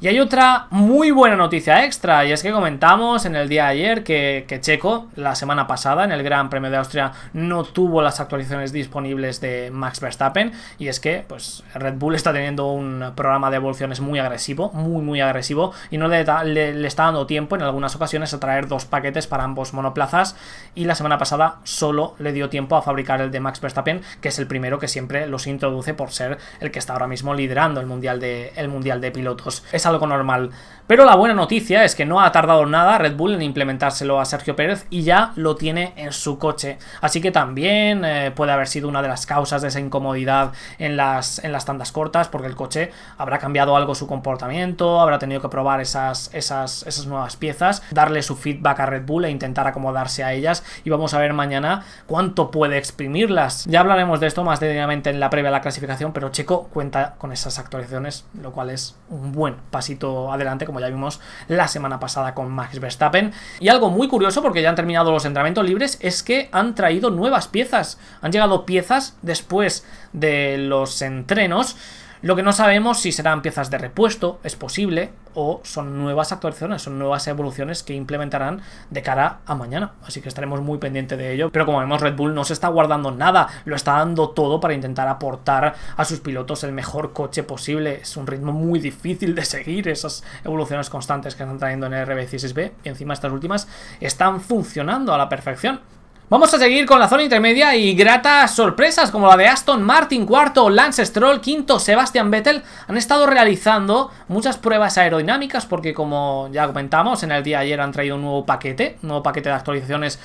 Y 0.00 0.08
hay 0.08 0.20
otra 0.20 0.66
muy 0.70 1.12
buena 1.12 1.36
noticia 1.36 1.84
extra, 1.84 2.24
y 2.24 2.32
es 2.32 2.42
que 2.42 2.50
comentamos 2.50 3.24
en 3.24 3.36
el 3.36 3.48
día 3.48 3.64
de 3.64 3.70
ayer 3.70 4.04
que, 4.04 4.44
que, 4.46 4.60
Checo, 4.60 5.06
la 5.16 5.34
semana 5.34 5.66
pasada, 5.66 6.04
en 6.04 6.12
el 6.12 6.22
Gran 6.22 6.50
Premio 6.50 6.70
de 6.70 6.76
Austria, 6.76 7.12
no 7.32 7.62
tuvo 7.62 8.02
las 8.02 8.20
actualizaciones 8.20 8.72
disponibles 8.72 9.40
de 9.40 9.70
Max 9.72 10.00
Verstappen, 10.00 10.52
y 10.78 10.88
es 10.88 11.00
que, 11.00 11.24
pues, 11.26 11.62
Red 11.74 11.94
Bull 11.94 12.16
está 12.16 12.32
teniendo 12.32 12.66
un 12.66 13.12
programa 13.14 13.50
de 13.50 13.56
evoluciones 13.56 14.00
muy 14.00 14.18
agresivo, 14.18 14.70
muy, 14.72 15.02
muy 15.02 15.20
agresivo, 15.20 15.72
y 15.90 15.96
no 15.96 16.08
le, 16.08 16.24
le, 16.44 16.74
le 16.74 16.88
está 16.88 17.04
dando 17.04 17.26
tiempo 17.26 17.56
en 17.56 17.62
algunas 17.62 17.94
ocasiones 17.94 18.34
a 18.34 18.40
traer 18.40 18.66
dos 18.66 18.84
paquetes 18.84 19.26
para 19.26 19.44
ambos 19.44 19.72
monoplazas, 19.72 20.36
y 20.74 20.84
la 20.86 20.96
semana 20.96 21.18
pasada 21.18 21.58
solo 21.62 22.14
le 22.18 22.32
dio 22.32 22.50
tiempo 22.50 22.76
a 22.76 22.82
fabricar 22.82 23.20
el 23.20 23.30
de 23.30 23.40
Max 23.40 23.60
Verstappen, 23.60 24.02
que 24.20 24.28
es 24.28 24.38
el 24.38 24.48
primero 24.48 24.78
que 24.78 24.88
siempre 24.88 25.26
los 25.28 25.46
introduce 25.46 25.94
por 25.94 26.10
ser 26.10 26.38
el 26.60 26.70
que 26.70 26.78
está 26.78 26.94
ahora 26.94 27.06
mismo 27.06 27.32
liderando 27.32 27.80
el 27.80 27.86
mundial 27.86 28.20
de, 28.20 28.52
el 28.56 28.68
mundial 28.68 29.00
de 29.00 29.12
pilotos. 29.12 29.64
Es 29.72 29.86
algo 29.94 30.06
normal. 30.06 30.50
Pero 30.86 31.06
la 31.06 31.14
buena 31.14 31.34
noticia 31.34 31.82
es 31.84 31.94
que 31.94 32.04
no 32.04 32.20
ha 32.20 32.30
tardado 32.30 32.66
nada 32.66 32.98
Red 32.98 33.16
Bull 33.16 33.32
en 33.32 33.40
implementárselo 33.40 34.20
a 34.20 34.26
Sergio 34.26 34.54
Pérez 34.54 34.86
y 34.90 35.02
ya 35.02 35.32
lo 35.34 35.56
tiene 35.56 35.94
en 35.96 36.12
su 36.12 36.38
coche. 36.38 36.76
Así 37.00 37.22
que 37.22 37.30
también 37.30 38.04
eh, 38.04 38.32
puede 38.32 38.52
haber 38.52 38.68
sido 38.68 38.86
una 38.88 39.00
de 39.00 39.08
las 39.08 39.24
causas 39.24 39.62
de 39.62 39.68
esa 39.68 39.80
incomodidad 39.80 40.52
en 40.78 40.98
las, 40.98 41.42
en 41.42 41.52
las 41.52 41.64
tandas 41.64 41.90
cortas, 41.90 42.28
porque 42.28 42.48
el 42.48 42.54
coche 42.54 42.92
habrá 43.16 43.38
cambiado 43.38 43.76
algo 43.76 43.94
su 43.94 44.06
comportamiento, 44.06 45.00
habrá 45.00 45.18
tenido 45.18 45.40
que 45.40 45.48
probar 45.48 45.80
esas, 45.80 46.28
esas, 46.34 46.86
esas 46.86 47.06
nuevas 47.06 47.36
piezas, 47.36 47.82
darle 47.90 48.22
su 48.22 48.36
feedback 48.36 48.80
a 48.80 48.86
Red 48.86 49.06
Bull 49.06 49.24
e 49.24 49.30
intentar 49.30 49.66
acomodarse 49.66 50.22
a 50.22 50.34
ellas. 50.34 50.64
Y 50.84 50.90
vamos 50.90 51.14
a 51.14 51.18
ver 51.18 51.32
mañana 51.32 51.84
cuánto 52.06 52.50
puede 52.50 52.76
exprimirlas. 52.76 53.64
Ya 53.64 53.80
hablaremos 53.80 54.20
de 54.20 54.26
esto 54.26 54.44
más 54.44 54.60
detenidamente 54.60 55.08
en 55.08 55.18
la 55.18 55.30
previa 55.30 55.48
a 55.48 55.52
la 55.52 55.62
clasificación, 55.62 56.12
pero 56.12 56.28
Checo 56.28 56.64
cuenta 56.64 57.14
con 57.16 57.32
esas 57.32 57.58
actualizaciones, 57.58 58.26
lo 58.38 58.52
cual 58.52 58.68
es 58.68 58.96
un 59.08 59.32
buen 59.32 59.56
pasito 59.74 60.32
adelante 60.32 60.66
como 60.66 60.78
ya 60.78 60.86
vimos 60.86 61.20
la 61.48 61.66
semana 61.66 61.98
pasada 61.98 62.32
con 62.32 62.48
Max 62.48 62.78
Verstappen. 62.78 63.32
Y 63.58 63.68
algo 63.68 63.90
muy 63.90 64.06
curioso, 64.06 64.40
porque 64.40 64.62
ya 64.62 64.68
han 64.68 64.76
terminado 64.76 65.10
los 65.10 65.24
entrenamientos 65.24 65.66
libres, 65.66 65.98
es 66.00 66.22
que 66.22 66.48
han 66.52 66.76
traído 66.76 67.10
nuevas 67.10 67.48
piezas. 67.48 67.98
Han 68.22 68.30
llegado 68.30 68.66
piezas 68.66 69.16
después 69.22 69.84
de 70.12 70.58
los 70.58 71.02
entrenos 71.02 71.76
lo 72.24 72.36
que 72.36 72.42
no 72.42 72.54
sabemos 72.54 73.00
si 73.00 73.12
serán 73.12 73.42
piezas 73.42 73.68
de 73.68 73.76
repuesto, 73.76 74.40
es 74.44 74.56
posible, 74.56 75.12
o 75.34 75.60
son 75.62 75.98
nuevas 75.98 76.32
actualizaciones, 76.32 76.80
son 76.80 76.98
nuevas 76.98 77.26
evoluciones 77.26 77.82
que 77.82 77.92
implementarán 77.92 78.62
de 78.88 79.02
cara 79.02 79.40
a 79.44 79.54
mañana. 79.54 79.92
Así 80.06 80.22
que 80.22 80.30
estaremos 80.30 80.62
muy 80.62 80.78
pendientes 80.78 81.18
de 81.18 81.34
ello. 81.34 81.50
Pero 81.52 81.66
como 81.66 81.80
vemos, 81.80 82.00
Red 82.00 82.16
Bull 82.16 82.34
no 82.34 82.44
se 82.44 82.54
está 82.54 82.68
guardando 82.68 83.10
nada, 83.10 83.48
lo 83.66 83.76
está 83.76 83.98
dando 83.98 84.30
todo 84.30 84.58
para 84.58 84.72
intentar 84.72 85.06
aportar 85.06 85.74
a 85.98 86.04
sus 86.06 86.20
pilotos 86.20 86.64
el 86.64 86.72
mejor 86.72 87.12
coche 87.12 87.42
posible. 87.42 88.00
Es 88.00 88.16
un 88.16 88.26
ritmo 88.26 88.52
muy 88.52 88.80
difícil 88.80 89.34
de 89.34 89.44
seguir 89.44 89.88
esas 89.88 90.24
evoluciones 90.44 90.88
constantes 90.88 91.34
que 91.34 91.42
están 91.42 91.58
trayendo 91.58 91.88
en 91.88 91.92
el 91.92 92.08
RB16B 92.08 92.72
y 92.84 92.88
encima 92.88 93.12
estas 93.12 93.32
últimas 93.32 93.68
están 94.00 94.40
funcionando 94.40 95.12
a 95.12 95.18
la 95.18 95.28
perfección. 95.28 95.82
Vamos 96.30 96.54
a 96.54 96.58
seguir 96.58 96.86
con 96.86 96.98
la 96.98 97.06
zona 97.06 97.22
intermedia 97.22 97.76
y 97.76 97.94
gratas 97.94 98.54
sorpresas 98.54 99.10
como 99.10 99.28
la 99.28 99.36
de 99.36 99.46
Aston 99.46 99.82
Martin, 99.82 100.24
cuarto, 100.24 100.70
Lance 100.70 101.04
Stroll, 101.04 101.42
quinto, 101.42 101.78
Sebastian 101.78 102.30
Vettel 102.30 102.62
han 102.88 102.96
estado 102.96 103.26
realizando 103.26 104.10
muchas 104.28 104.56
pruebas 104.56 104.96
aerodinámicas 104.96 105.66
porque 105.66 105.92
como 105.92 106.48
ya 106.50 106.66
comentamos 106.66 107.22
en 107.24 107.32
el 107.32 107.42
día 107.42 107.58
de 107.58 107.64
ayer 107.64 107.80
han 107.82 107.92
traído 107.92 108.16
un 108.16 108.22
nuevo 108.22 108.46
paquete, 108.46 108.96
un 109.02 109.08
nuevo 109.08 109.22
paquete 109.22 109.50
de 109.50 109.54
actualizaciones 109.54 110.18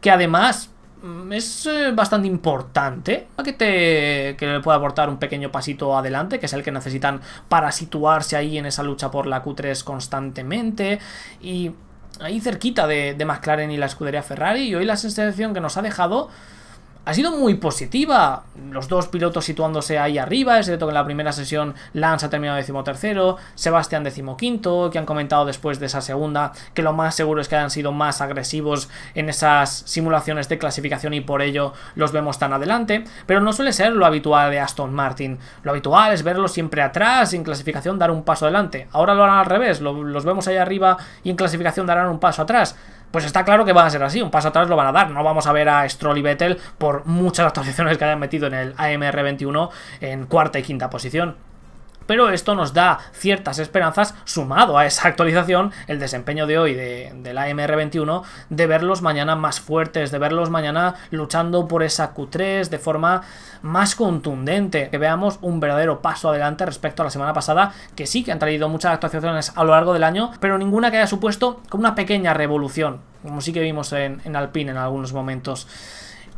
que 0.00 0.12
además 0.12 0.70
mm, 1.02 1.32
es 1.32 1.66
eh, 1.66 1.90
bastante 1.92 2.28
importante 2.28 3.26
un 3.30 3.34
paquete 3.34 4.36
que 4.38 4.46
le 4.46 4.60
puede 4.60 4.78
aportar 4.78 5.08
un 5.08 5.18
pequeño 5.18 5.50
pasito 5.50 5.98
adelante 5.98 6.38
que 6.38 6.46
es 6.46 6.52
el 6.52 6.62
que 6.62 6.70
necesitan 6.70 7.20
para 7.48 7.72
situarse 7.72 8.36
ahí 8.36 8.56
en 8.56 8.66
esa 8.66 8.84
lucha 8.84 9.10
por 9.10 9.26
la 9.26 9.42
Q3 9.42 9.82
constantemente 9.82 11.00
y 11.42 11.72
ahí 12.20 12.40
cerquita 12.40 12.86
de, 12.86 13.14
de 13.14 13.24
McLaren 13.24 13.70
y 13.70 13.76
la 13.76 13.86
escudería 13.86 14.22
Ferrari 14.22 14.68
y 14.68 14.74
hoy 14.74 14.84
la 14.84 14.96
sensación 14.96 15.54
que 15.54 15.60
nos 15.60 15.76
ha 15.76 15.82
dejado 15.82 16.30
ha 17.04 17.14
sido 17.14 17.32
muy 17.32 17.54
positiva. 17.54 18.44
Los 18.70 18.88
dos 18.88 19.08
pilotos 19.08 19.44
situándose 19.44 19.98
ahí 19.98 20.18
arriba. 20.18 20.58
Es 20.58 20.66
cierto 20.66 20.86
que 20.86 20.90
en 20.90 20.94
la 20.94 21.04
primera 21.04 21.32
sesión 21.32 21.74
Lance 21.92 22.26
ha 22.26 22.30
terminado 22.30 22.58
decimotercero, 22.58 23.36
Sebastián 23.54 24.04
decimoquinto, 24.04 24.90
que 24.90 24.98
han 24.98 25.06
comentado 25.06 25.46
después 25.46 25.80
de 25.80 25.86
esa 25.86 26.02
segunda 26.02 26.52
que 26.74 26.82
lo 26.82 26.92
más 26.92 27.14
seguro 27.14 27.40
es 27.40 27.48
que 27.48 27.56
hayan 27.56 27.70
sido 27.70 27.92
más 27.92 28.20
agresivos 28.20 28.88
en 29.14 29.28
esas 29.28 29.82
simulaciones 29.86 30.48
de 30.48 30.58
clasificación 30.58 31.14
y 31.14 31.20
por 31.20 31.42
ello 31.42 31.72
los 31.94 32.12
vemos 32.12 32.38
tan 32.38 32.52
adelante. 32.52 33.04
Pero 33.26 33.40
no 33.40 33.52
suele 33.52 33.72
ser 33.72 33.92
lo 33.92 34.06
habitual 34.06 34.50
de 34.50 34.60
Aston 34.60 34.92
Martin. 34.92 35.38
Lo 35.62 35.70
habitual 35.70 36.12
es 36.12 36.22
verlos 36.22 36.52
siempre 36.52 36.82
atrás 36.82 37.32
y 37.32 37.36
en 37.36 37.44
clasificación 37.44 37.98
dar 37.98 38.10
un 38.10 38.24
paso 38.24 38.44
adelante. 38.44 38.88
Ahora 38.92 39.14
lo 39.14 39.24
harán 39.24 39.38
al 39.38 39.46
revés, 39.46 39.80
los 39.80 40.24
vemos 40.24 40.46
ahí 40.48 40.56
arriba 40.56 40.98
y 41.24 41.30
en 41.30 41.36
clasificación 41.36 41.86
darán 41.86 42.08
un 42.08 42.20
paso 42.20 42.42
atrás 42.42 42.76
pues 43.10 43.24
está 43.24 43.44
claro 43.44 43.64
que 43.64 43.72
van 43.72 43.86
a 43.86 43.90
ser 43.90 44.02
así, 44.02 44.22
un 44.22 44.30
paso 44.30 44.48
atrás 44.48 44.68
lo 44.68 44.76
van 44.76 44.86
a 44.86 44.92
dar. 44.92 45.10
No 45.10 45.22
vamos 45.24 45.46
a 45.46 45.52
ver 45.52 45.68
a 45.68 45.88
Stroll 45.88 46.18
y 46.18 46.22
Vettel 46.22 46.58
por 46.78 47.06
muchas 47.06 47.46
actualizaciones 47.46 47.98
que 47.98 48.04
hayan 48.04 48.20
metido 48.20 48.46
en 48.46 48.54
el 48.54 48.76
AMR21 48.76 49.70
en 50.00 50.26
cuarta 50.26 50.58
y 50.58 50.62
quinta 50.62 50.90
posición 50.90 51.36
pero 52.10 52.28
esto 52.30 52.56
nos 52.56 52.74
da 52.74 52.98
ciertas 53.12 53.60
esperanzas 53.60 54.16
sumado 54.24 54.76
a 54.76 54.84
esa 54.84 55.06
actualización, 55.06 55.70
el 55.86 56.00
desempeño 56.00 56.48
de 56.48 56.58
hoy 56.58 56.74
de, 56.74 57.30
la 57.32 57.48
MR21, 57.48 58.24
de 58.48 58.66
verlos 58.66 59.00
mañana 59.00 59.36
más 59.36 59.60
fuertes, 59.60 60.10
de 60.10 60.18
verlos 60.18 60.50
mañana 60.50 60.96
luchando 61.12 61.68
por 61.68 61.84
esa 61.84 62.12
Q3 62.12 62.68
de 62.68 62.78
forma 62.80 63.22
más 63.62 63.94
contundente, 63.94 64.88
que 64.90 64.98
veamos 64.98 65.38
un 65.40 65.60
verdadero 65.60 66.02
paso 66.02 66.30
adelante 66.30 66.66
respecto 66.66 67.02
a 67.02 67.04
la 67.04 67.12
semana 67.12 67.32
pasada, 67.32 67.74
que 67.94 68.08
sí 68.08 68.24
que 68.24 68.32
han 68.32 68.40
traído 68.40 68.68
muchas 68.68 68.92
actualizaciones 68.92 69.52
a 69.54 69.62
lo 69.62 69.70
largo 69.70 69.92
del 69.92 70.02
año, 70.02 70.32
pero 70.40 70.58
ninguna 70.58 70.90
que 70.90 70.96
haya 70.96 71.06
supuesto 71.06 71.60
como 71.68 71.82
una 71.82 71.94
pequeña 71.94 72.34
revolución, 72.34 73.02
como 73.22 73.40
sí 73.40 73.52
que 73.52 73.60
vimos 73.60 73.92
en, 73.92 74.20
en 74.24 74.34
Alpine 74.34 74.72
en 74.72 74.78
algunos 74.78 75.12
momentos. 75.12 75.68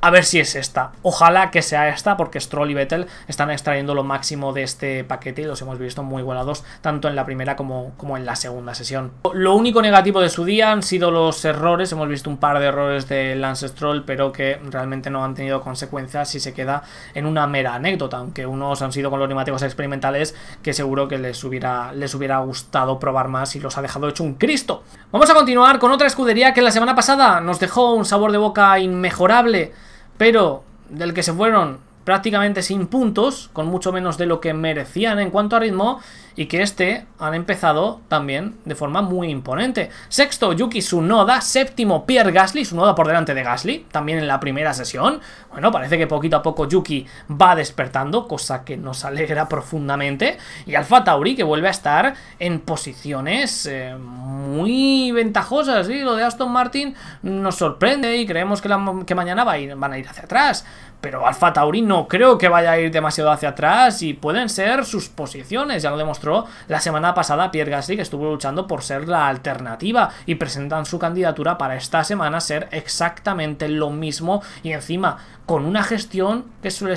A 0.05 0.11
ver 0.11 0.25
si 0.25 0.41
es 0.41 0.57
esta. 0.57 0.91
Ojalá 1.03 1.53
que 1.53 1.63
sea 1.63 1.89
esta, 1.89 2.17
porque 2.17 2.41
Stroll 2.41 2.73
y 2.73 2.75
Vettel 2.75 3.07
están 3.29 3.53
extrayendo 3.53 3.95
lo 3.95 4.03
máximo 4.03 4.53
de 4.53 4.65
este 4.65 5.05
paquete 5.05 5.43
y 5.43 5.45
los 5.45 5.63
hemos 5.63 5.79
visto 5.79 6.03
muy 6.03 6.23
igualados, 6.23 6.65
tanto 6.81 7.07
en 7.07 7.15
la 7.15 7.25
primera 7.25 7.55
como, 7.55 7.93
como 7.99 8.17
en 8.17 8.27
la 8.27 8.35
segunda 8.35 8.75
sesión. 8.75 9.13
Lo 9.33 9.55
único 9.55 9.81
negativo 9.81 10.21
de 10.21 10.29
su 10.29 10.45
día 10.45 10.73
han 10.73 10.83
sido 10.83 11.13
los 11.13 11.45
errores. 11.45 11.93
Hemos 11.93 12.09
visto 12.09 12.29
un 12.29 12.39
par 12.39 12.59
de 12.59 12.67
errores 12.67 13.07
de 13.07 13.37
Lance 13.37 13.69
Stroll, 13.69 14.05
pero 14.05 14.33
que 14.33 14.59
realmente 14.71 15.09
no 15.09 15.23
han 15.23 15.37
tenido 15.37 15.61
consecuencias 15.61 16.31
si 16.31 16.41
se 16.41 16.53
queda 16.53 16.83
en 17.15 17.25
una 17.25 17.47
mera 17.47 17.77
anécdota, 17.77 18.17
aunque 18.17 18.45
unos 18.45 18.83
han 18.83 18.91
sido 18.91 19.09
con 19.09 19.21
los 19.21 19.29
neumáticos 19.29 19.63
experimentales 19.63 20.35
que 20.65 20.73
seguro 20.73 21.07
que 21.07 21.19
les 21.19 21.45
hubiera, 21.45 21.93
les 21.93 22.13
hubiera 22.17 22.41
gustado 22.41 22.99
probar 22.99 23.29
más 23.29 23.55
y 23.55 23.61
los 23.61 23.79
ha 23.79 23.83
dejado 23.83 24.09
hecho 24.09 24.25
un 24.25 24.35
Cristo. 24.35 24.83
Vamos 25.13 25.31
a 25.31 25.35
continuar 25.35 25.79
con 25.79 25.93
otra 25.93 26.09
escudería 26.09 26.53
que 26.53 26.61
la 26.61 26.73
semana 26.73 26.97
pasada 26.97 27.41
nos 27.41 27.61
dejó 27.61 27.95
un 27.95 28.05
sabor 28.05 28.33
de 28.33 28.39
boca 28.39 28.77
inmejorable 28.81 29.92
pero 30.23 30.63
del 30.89 31.15
que 31.15 31.25
se 31.25 31.33
fueron 31.33 31.79
prácticamente 32.05 32.63
sin 32.63 32.87
puntos, 32.87 33.51
con 33.53 33.67
mucho 33.67 33.93
menos 33.93 34.19
de 34.19 34.27
lo 34.27 34.41
que 34.41 34.55
merecían 34.55 35.19
en 35.19 35.31
cuanto 35.31 35.57
a 35.57 35.61
ritmo, 35.61 36.01
y 36.37 36.47
que 36.47 36.63
este 36.63 37.07
han 37.19 37.35
empezado 37.35 38.01
también 38.09 38.57
de 38.65 38.75
forma 38.75 39.03
muy 39.03 39.29
imponente. 39.29 39.91
Sexto, 40.09 40.53
Yuki 40.53 40.81
Tsunoda. 40.81 41.41
Séptimo, 41.41 42.07
Pierre 42.07 42.33
Gasly. 42.33 42.63
Tsunoda 42.63 42.95
por 42.95 43.07
delante 43.07 43.35
de 43.35 43.43
Gasly, 43.43 43.87
también 43.91 44.19
en 44.19 44.27
la 44.27 44.41
primera 44.41 44.73
sesión. 44.73 45.21
Bueno, 45.51 45.71
parece 45.71 45.99
que 45.99 46.07
poquito 46.07 46.37
a 46.37 46.43
poco 46.43 46.67
Yuki 46.67 47.07
va 47.31 47.55
despertando, 47.55 48.27
cosa 48.27 48.65
que 48.65 48.77
nos 48.77 49.05
alegra 49.05 49.49
profundamente. 49.49 50.39
Y 50.67 50.75
Alfa 50.75 51.05
Tauri, 51.05 51.35
que 51.35 51.45
vuelve 51.45 51.69
a 51.69 51.73
estar 51.73 52.15
en 52.39 52.61
posiciones 52.61 53.67
eh, 53.67 53.95
muy 53.99 55.13
ventajosas. 55.13 55.87
¿sí? 55.87 56.01
Lo 56.01 56.17
de 56.17 56.25
Aston 56.25 56.51
Martin 56.51 56.95
nos 57.23 57.57
sorprende 57.57 58.17
y 58.17 58.27
creemos 58.27 58.63
que, 58.63 59.15
mañana 59.15 59.45
va 59.45 59.57
van 59.77 59.93
a 59.93 59.99
ir 59.99 60.09
hacia 60.09 60.25
atrás. 60.25 60.65
Pero 61.03 61.27
Alfa 61.27 61.53
Tauri 61.53 61.83
no 61.83 62.09
creo 62.09 62.39
que 62.39 62.49
vaya 62.49 62.73
a 62.73 62.79
ir 62.79 62.91
demasiado 62.91 63.31
hacia 63.31 63.51
atrás 63.51 64.01
y 64.01 64.15
pueden 64.15 64.49
ser 64.49 64.87
sus 64.87 65.11
posiciones, 65.11 65.83
ya 65.83 65.91
lo 65.91 65.99
demostró 65.99 66.47
la 66.69 66.81
semana 66.81 67.13
pasada 67.13 67.51
Pierre 67.51 67.73
Gasly 67.73 67.97
que 67.97 68.03
estuvo 68.03 68.31
luchando 68.31 68.67
por 68.67 68.83
ser 68.83 69.09
la 69.09 69.29
alternativa 69.29 70.11
y 70.25 70.37
presentan 70.37 70.87
su 70.87 70.99
candidatura 70.99 71.59
para 71.59 71.77
esta 71.77 72.05
semana 72.05 72.41
ser 72.41 72.69
exactamente 72.71 73.69
lo 73.69 73.91
mismo 73.91 74.43
y 74.63 74.73
encima 74.73 75.19
con 75.47 75.65
una 75.65 75.83
gestión 75.83 76.45
que 76.63 76.71
se 76.71 76.87
le 76.87 76.97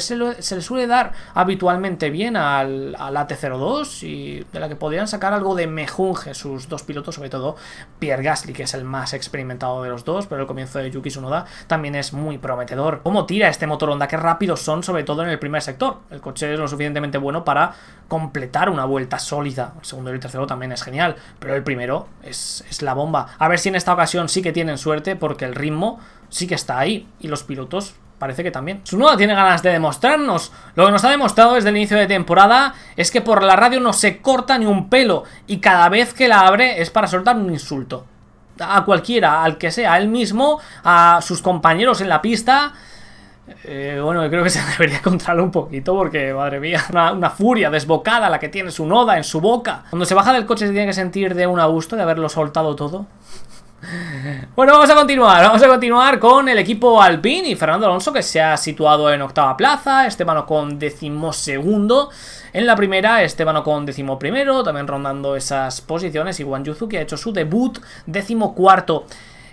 suele 0.62 0.88
dar 0.88 1.14
habitualmente 1.34 2.12
bien 2.12 2.38
al, 2.38 2.96
al 3.00 3.18
AT02 3.18 4.04
y 4.04 4.46
de 4.54 4.60
la 4.60 4.70
que 4.70 4.76
podrían 4.76 5.08
sacar 5.08 5.34
algo 5.34 5.56
de 5.56 5.66
mejunje 5.66 6.36
sus 6.36 6.70
dos 6.70 6.84
pilotos, 6.84 7.16
sobre 7.16 7.30
todo 7.30 7.56
Pierre 7.98 8.24
Gasly, 8.24 8.54
que 8.54 8.64
es 8.64 8.74
el 8.76 8.84
más 8.84 9.14
experimentado 9.14 9.82
de 9.82 9.90
los 9.90 10.06
dos, 10.06 10.28
pero 10.28 10.42
el 10.42 10.48
comienzo 10.48 10.80
de 10.80 10.92
Yuki 10.92 11.10
Tsunoda 11.10 11.46
también 11.68 11.96
es 11.96 12.14
muy 12.14 12.38
prometedor. 12.38 13.02
¿Cómo 13.04 13.26
tira 13.26 13.50
este 13.50 13.66
motor 13.66 13.90
Qué 14.08 14.18
rápidos 14.18 14.62
son, 14.62 14.84
sobre 14.84 15.04
todo 15.04 15.24
en 15.24 15.30
el 15.30 15.40
primer 15.40 15.62
sector. 15.62 16.00
El 16.12 16.22
coche 16.22 16.54
es 16.54 16.60
lo 16.60 16.68
suficientemente 16.68 17.18
bueno 17.18 17.44
para 17.44 17.74
completar 18.08 18.70
una 18.70 18.86
vuelta 18.86 19.20
sólida. 19.20 19.74
El 19.80 19.86
segundo 19.86 20.12
y 20.12 20.14
el 20.14 20.20
tercero 20.20 20.46
también 20.46 20.72
es 20.72 20.84
genial, 20.84 21.16
pero 21.40 21.56
el 21.56 21.64
primero 21.64 22.08
es, 22.24 22.64
es 22.70 22.82
la 22.82 22.94
bomba. 22.94 23.28
A 23.40 23.48
ver 23.48 23.60
si 23.60 23.70
en 23.70 23.76
esta 23.76 23.94
ocasión 23.94 24.30
sí 24.30 24.42
que 24.42 24.52
tienen 24.52 24.78
suerte, 24.78 25.16
porque 25.16 25.46
el 25.46 25.56
ritmo 25.56 26.00
sí 26.30 26.48
que 26.48 26.56
está 26.56 26.80
ahí 26.80 27.08
y 27.20 27.28
los 27.28 27.44
pilotos 27.44 27.96
parece 28.20 28.44
que 28.44 28.52
también. 28.52 28.82
Sunoda 28.84 29.18
tiene 29.18 29.36
ganas 29.36 29.62
de 29.62 29.72
demostrarnos. 29.72 30.52
Lo 30.76 30.86
que 30.86 30.92
nos 30.92 31.04
ha 31.04 31.10
demostrado 31.10 31.54
desde 31.54 31.70
el 31.70 31.78
inicio 31.78 31.98
de 31.98 32.08
temporada 32.08 32.74
es 32.96 33.12
que 33.12 33.22
por 33.22 33.44
la 33.44 33.56
radio 33.56 33.80
no 33.80 33.94
se 33.94 34.22
corta 34.22 34.58
ni 34.58 34.66
un 34.66 34.90
pelo 34.90 35.24
y 35.48 35.58
cada 35.58 35.90
vez 35.90 36.14
que 36.14 36.28
la 36.28 36.42
abre 36.42 36.82
es 36.82 36.90
para 36.90 37.08
soltar 37.08 37.36
un 37.36 37.52
insulto. 37.52 38.06
A 38.60 38.86
cualquiera, 38.86 39.44
al 39.44 39.58
que 39.58 39.70
sea, 39.70 39.94
a 39.94 39.98
él 39.98 40.08
mismo, 40.08 40.62
a 40.84 41.20
sus 41.22 41.42
compañeros 41.42 42.00
en 42.00 42.10
la 42.10 42.22
pista. 42.22 42.74
Eh, 43.64 44.00
bueno, 44.04 44.28
creo 44.30 44.44
que 44.44 44.50
se 44.50 44.60
debería 44.72 45.02
controlar 45.02 45.42
un 45.42 45.52
poquito 45.52 45.96
porque, 45.96 46.34
madre 46.34 46.60
mía, 46.60 46.84
una, 46.92 47.30
furia 47.30 47.70
desbocada 47.70 48.30
la 48.30 48.40
que 48.40 48.50
tiene 48.50 48.72
su 48.72 48.86
noda 48.86 49.18
en 49.18 49.24
su 49.24 49.40
boca. 49.42 49.84
Cuando 49.90 50.06
se 50.06 50.16
baja 50.16 50.34
del 50.34 50.46
coche 50.46 50.68
se 50.68 50.74
tiene 50.74 50.88
que 50.88 50.94
sentir 50.94 51.36
de 51.36 51.48
un 51.48 51.60
a 51.60 51.66
gusto 51.66 51.96
de 51.96 52.04
haberlo 52.04 52.30
soltado 52.30 52.76
todo. 52.76 53.06
Bueno, 54.56 54.74
vamos 54.74 54.90
a 54.90 54.96
continuar, 54.96 55.44
vamos 55.44 55.62
a 55.62 55.68
continuar 55.68 56.18
con 56.18 56.50
el 56.50 56.58
equipo 56.58 57.00
Alpine 57.00 57.50
y 57.50 57.56
Fernando 57.56 57.86
Alonso 57.86 58.12
que 58.12 58.24
se 58.24 58.42
ha 58.42 58.58
situado 58.58 59.12
en 59.14 59.22
octava 59.22 59.56
plaza, 59.56 60.08
Esteban 60.08 60.42
con 60.44 60.80
decimosegundo 60.80 62.10
en 62.54 62.66
la 62.66 62.76
primera, 62.76 63.22
Esteban 63.22 63.62
con 63.62 63.86
decimoprimero, 63.86 64.64
también 64.64 64.88
rondando 64.88 65.36
esas 65.36 65.82
posiciones 65.82 66.40
y 66.40 66.44
Juan 66.44 66.64
Yuzu 66.64 66.88
que 66.88 66.98
ha 66.98 67.02
hecho 67.02 67.18
su 67.18 67.32
debut 67.32 67.78
decimocuarto. 68.08 69.06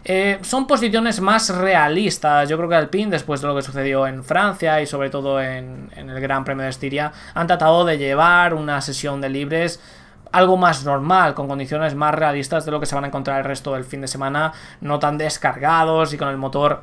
Eh, 0.04 0.38
son 0.42 0.66
posiciones 0.66 1.20
más 1.20 1.48
realistas. 1.54 2.48
Yo 2.48 2.56
creo 2.56 2.68
que 2.68 2.74
Alpine, 2.74 3.10
después 3.10 3.40
de 3.40 3.46
lo 3.46 3.54
que 3.54 3.62
sucedió 3.62 4.06
en 4.06 4.24
Francia 4.24 4.80
y 4.80 4.86
sobre 4.86 5.10
todo 5.10 5.40
en, 5.40 5.90
en 5.96 6.10
el 6.10 6.20
Gran 6.20 6.44
Premio 6.44 6.64
de 6.64 6.70
Estiria, 6.70 7.12
han 7.34 7.46
tratado 7.46 7.84
de 7.84 7.98
llevar 7.98 8.54
una 8.54 8.80
sesión 8.80 9.20
de 9.20 9.28
libres 9.28 9.80
algo 10.32 10.56
más 10.56 10.84
normal, 10.84 11.34
con 11.34 11.46
condiciones 11.46 11.94
más 11.94 12.14
realistas 12.14 12.64
de 12.64 12.72
lo 12.72 12.80
que 12.80 12.86
se 12.86 12.94
van 12.94 13.04
a 13.04 13.08
encontrar 13.08 13.38
el 13.38 13.44
resto 13.44 13.74
del 13.74 13.84
fin 13.84 14.00
de 14.00 14.08
semana, 14.08 14.52
no 14.80 14.98
tan 14.98 15.18
descargados 15.18 16.12
y 16.14 16.18
con 16.18 16.28
el 16.28 16.38
motor 16.38 16.82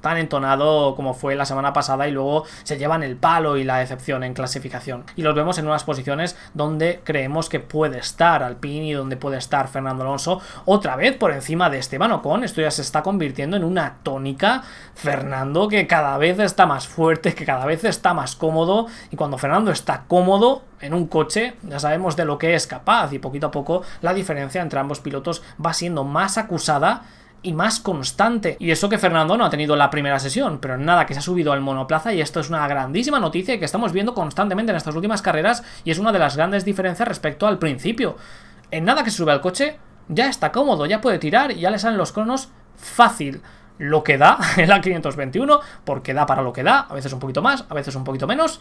tan 0.00 0.18
entonado 0.18 0.94
como 0.94 1.14
fue 1.14 1.34
la 1.34 1.46
semana 1.46 1.72
pasada 1.72 2.08
y 2.08 2.12
luego 2.12 2.44
se 2.62 2.78
llevan 2.78 3.02
el 3.02 3.16
palo 3.16 3.56
y 3.56 3.64
la 3.64 3.78
decepción 3.78 4.22
en 4.24 4.34
clasificación. 4.34 5.04
Y 5.16 5.22
los 5.22 5.34
vemos 5.34 5.58
en 5.58 5.66
unas 5.66 5.84
posiciones 5.84 6.36
donde 6.54 7.00
creemos 7.04 7.48
que 7.48 7.60
puede 7.60 7.98
estar 7.98 8.42
Alpine 8.42 8.86
y 8.86 8.92
donde 8.92 9.16
puede 9.16 9.38
estar 9.38 9.68
Fernando 9.68 10.04
Alonso 10.04 10.40
otra 10.64 10.96
vez 10.96 11.16
por 11.16 11.32
encima 11.32 11.70
de 11.70 11.78
Esteban 11.78 12.12
Ocon. 12.12 12.44
Esto 12.44 12.60
ya 12.60 12.70
se 12.70 12.82
está 12.82 13.02
convirtiendo 13.02 13.56
en 13.56 13.64
una 13.64 13.98
tónica. 14.02 14.62
Fernando 14.94 15.68
que 15.68 15.86
cada 15.86 16.16
vez 16.18 16.38
está 16.38 16.66
más 16.66 16.86
fuerte, 16.86 17.34
que 17.34 17.44
cada 17.44 17.66
vez 17.66 17.84
está 17.84 18.14
más 18.14 18.36
cómodo 18.36 18.86
y 19.10 19.16
cuando 19.16 19.38
Fernando 19.38 19.70
está 19.70 20.04
cómodo 20.08 20.62
en 20.80 20.94
un 20.94 21.06
coche 21.06 21.54
ya 21.62 21.78
sabemos 21.78 22.16
de 22.16 22.24
lo 22.24 22.38
que 22.38 22.54
es 22.54 22.66
capaz 22.66 23.12
y 23.12 23.18
poquito 23.18 23.46
a 23.46 23.50
poco 23.50 23.82
la 24.02 24.14
diferencia 24.14 24.60
entre 24.60 24.78
ambos 24.78 25.00
pilotos 25.00 25.42
va 25.64 25.72
siendo 25.72 26.04
más 26.04 26.38
acusada 26.38 27.04
y 27.42 27.52
más 27.52 27.80
constante. 27.80 28.56
Y 28.58 28.70
eso 28.70 28.88
que 28.88 28.98
Fernando 28.98 29.36
no 29.36 29.44
ha 29.44 29.50
tenido 29.50 29.76
la 29.76 29.90
primera 29.90 30.18
sesión, 30.18 30.58
pero 30.58 30.76
nada, 30.76 31.06
que 31.06 31.14
se 31.14 31.20
ha 31.20 31.22
subido 31.22 31.52
al 31.52 31.60
monoplaza 31.60 32.12
y 32.12 32.20
esto 32.20 32.40
es 32.40 32.48
una 32.48 32.66
grandísima 32.66 33.20
noticia 33.20 33.58
que 33.58 33.64
estamos 33.64 33.92
viendo 33.92 34.14
constantemente 34.14 34.72
en 34.72 34.76
estas 34.76 34.94
últimas 34.94 35.22
carreras 35.22 35.62
y 35.84 35.90
es 35.90 35.98
una 35.98 36.12
de 36.12 36.18
las 36.18 36.36
grandes 36.36 36.64
diferencias 36.64 37.06
respecto 37.06 37.46
al 37.46 37.58
principio. 37.58 38.16
En 38.70 38.84
nada 38.84 39.04
que 39.04 39.10
se 39.10 39.18
sube 39.18 39.32
al 39.32 39.40
coche, 39.40 39.78
ya 40.08 40.28
está 40.28 40.52
cómodo, 40.52 40.86
ya 40.86 41.00
puede 41.00 41.18
tirar 41.18 41.52
y 41.52 41.60
ya 41.60 41.70
le 41.70 41.78
salen 41.78 41.98
los 41.98 42.12
cronos 42.12 42.50
fácil. 42.76 43.42
Lo 43.78 44.02
que 44.02 44.16
da 44.16 44.38
en 44.56 44.68
la 44.68 44.80
521, 44.80 45.60
porque 45.84 46.14
da 46.14 46.26
para 46.26 46.42
lo 46.42 46.52
que 46.52 46.62
da, 46.62 46.86
a 46.88 46.94
veces 46.94 47.12
un 47.12 47.20
poquito 47.20 47.42
más, 47.42 47.64
a 47.68 47.74
veces 47.74 47.94
un 47.94 48.04
poquito 48.04 48.26
menos 48.26 48.60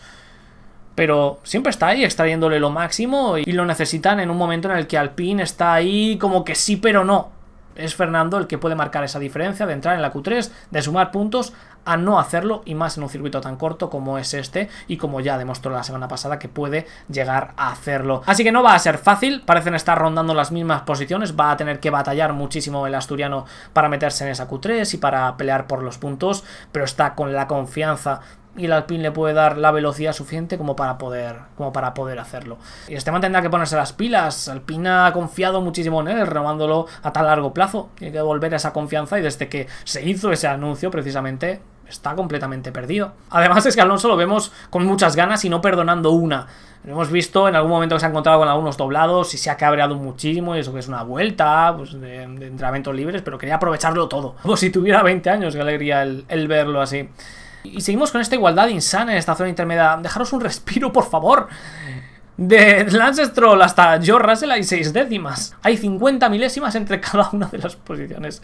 pero 0.95 1.41
siempre 1.43 1.71
está 1.71 1.87
ahí 1.87 2.05
extrayéndole 2.05 2.57
lo 2.59 2.69
máximo 2.69 3.37
y 3.37 3.51
lo 3.51 3.65
necesitan 3.65 4.21
en 4.21 4.31
un 4.31 4.37
momento 4.37 4.71
en 4.71 4.77
el 4.77 4.87
que 4.87 4.97
Alpine 4.97 5.43
está 5.43 5.73
ahí 5.73 6.17
como 6.17 6.45
que 6.45 6.55
sí 6.55 6.77
pero 6.77 7.03
no 7.03 7.34
es 7.75 7.95
Fernando 7.95 8.37
el 8.37 8.47
que 8.47 8.57
puede 8.57 8.75
marcar 8.75 9.03
esa 9.03 9.19
diferencia 9.19 9.65
de 9.65 9.73
entrar 9.73 9.95
en 9.95 10.01
la 10.01 10.13
Q3, 10.13 10.51
de 10.71 10.81
sumar 10.81 11.11
puntos 11.11 11.53
a 11.85 11.97
no 11.97 12.19
hacerlo 12.19 12.63
y 12.65 12.73
más 12.73 12.97
en 12.97 13.03
un 13.03 13.09
circuito 13.09 13.41
tan 13.41 13.57
corto 13.57 13.89
como 13.89 14.17
es 14.17 14.33
este 14.33 14.69
y 14.87 14.97
como 14.97 15.21
ya 15.21 15.37
demostró 15.37 15.71
la 15.71 15.83
semana 15.83 16.07
pasada 16.07 16.39
que 16.39 16.49
puede 16.49 16.87
llegar 17.09 17.53
a 17.57 17.69
hacerlo. 17.69 18.23
Así 18.25 18.43
que 18.43 18.51
no 18.51 18.63
va 18.63 18.73
a 18.73 18.79
ser 18.79 18.97
fácil, 18.97 19.43
parecen 19.45 19.75
estar 19.75 19.97
rondando 19.97 20.33
las 20.33 20.51
mismas 20.51 20.81
posiciones, 20.81 21.39
va 21.39 21.51
a 21.51 21.57
tener 21.57 21.79
que 21.79 21.91
batallar 21.91 22.33
muchísimo 22.33 22.87
el 22.87 22.95
asturiano 22.95 23.45
para 23.73 23.89
meterse 23.89 24.25
en 24.25 24.31
esa 24.31 24.49
Q3 24.49 24.95
y 24.95 24.97
para 24.97 25.37
pelear 25.37 25.67
por 25.67 25.83
los 25.83 25.97
puntos, 25.97 26.43
pero 26.71 26.85
está 26.85 27.13
con 27.13 27.33
la 27.33 27.47
confianza 27.47 28.21
y 28.57 28.65
el 28.65 28.71
Alpine 28.71 29.03
le 29.03 29.11
puede 29.11 29.33
dar 29.33 29.57
la 29.57 29.71
velocidad 29.71 30.13
suficiente 30.13 30.57
como 30.57 30.75
para 30.75 30.97
poder, 30.97 31.37
como 31.57 31.73
para 31.73 31.93
poder 31.93 32.19
hacerlo. 32.19 32.57
Y 32.87 32.95
Esteban 32.95 33.21
tendrá 33.21 33.41
que 33.41 33.49
ponerse 33.49 33.75
las 33.75 33.93
pilas. 33.93 34.47
Alpine 34.47 34.89
ha 34.89 35.11
confiado 35.13 35.61
muchísimo 35.61 36.01
en 36.01 36.07
él, 36.07 36.27
renovándolo 36.27 36.87
a 37.03 37.11
tan 37.11 37.25
largo 37.25 37.53
plazo. 37.53 37.89
Tiene 37.95 38.11
que 38.11 38.19
devolver 38.19 38.53
esa 38.53 38.71
confianza 38.71 39.19
y 39.19 39.21
desde 39.21 39.49
que 39.49 39.67
se 39.83 40.07
hizo 40.07 40.31
ese 40.31 40.47
anuncio 40.47 40.89
precisamente 40.89 41.61
está 41.87 42.15
completamente 42.15 42.71
perdido. 42.71 43.13
Además 43.29 43.65
es 43.65 43.75
que 43.75 43.81
Alonso 43.81 44.07
lo 44.07 44.15
vemos 44.15 44.51
con 44.69 44.85
muchas 44.85 45.15
ganas 45.15 45.43
y 45.45 45.49
no 45.49 45.61
perdonando 45.61 46.11
una. 46.11 46.47
Lo 46.83 46.93
hemos 46.93 47.11
visto 47.11 47.47
en 47.47 47.55
algún 47.55 47.71
momento 47.71 47.95
que 47.95 47.99
se 47.99 48.05
ha 48.05 48.09
encontrado 48.09 48.39
con 48.39 48.47
algunos 48.47 48.77
doblados 48.77 49.33
y 49.33 49.37
se 49.37 49.49
ha 49.49 49.57
cabreado 49.57 49.95
muchísimo 49.95 50.55
y 50.55 50.59
eso 50.59 50.71
que 50.71 50.79
es 50.79 50.87
una 50.87 51.03
vuelta 51.03 51.73
pues, 51.75 51.99
de, 51.99 52.23
entrenamientos 52.23 52.95
libres, 52.95 53.21
pero 53.23 53.37
quería 53.37 53.55
aprovecharlo 53.55 54.07
todo. 54.07 54.35
Como 54.41 54.55
si 54.55 54.69
tuviera 54.69 55.03
20 55.03 55.29
años, 55.29 55.55
qué 55.55 55.61
alegría 55.61 56.03
el 56.03 56.47
verlo 56.47 56.81
así. 56.81 57.09
Y 57.73 57.81
seguimos 57.81 58.11
con 58.11 58.21
esta 58.21 58.35
igualdad 58.35 58.67
insana 58.67 59.11
en 59.13 59.17
esta 59.17 59.35
zona 59.35 59.49
intermedia. 59.49 59.97
Dejaros 60.01 60.33
un 60.33 60.41
respiro, 60.41 60.91
por 60.91 61.09
favor. 61.09 61.47
De 62.37 62.85
Lance 62.91 63.25
Stroll 63.25 63.61
hasta 63.61 64.01
George 64.01 64.27
Russell 64.27 64.51
hay 64.51 64.63
6 64.63 64.91
décimas. 64.91 65.55
Hay 65.61 65.77
50 65.77 66.27
milésimas 66.29 66.75
entre 66.75 66.99
cada 66.99 67.29
una 67.31 67.47
de 67.47 67.57
las 67.59 67.75
posiciones. 67.75 68.41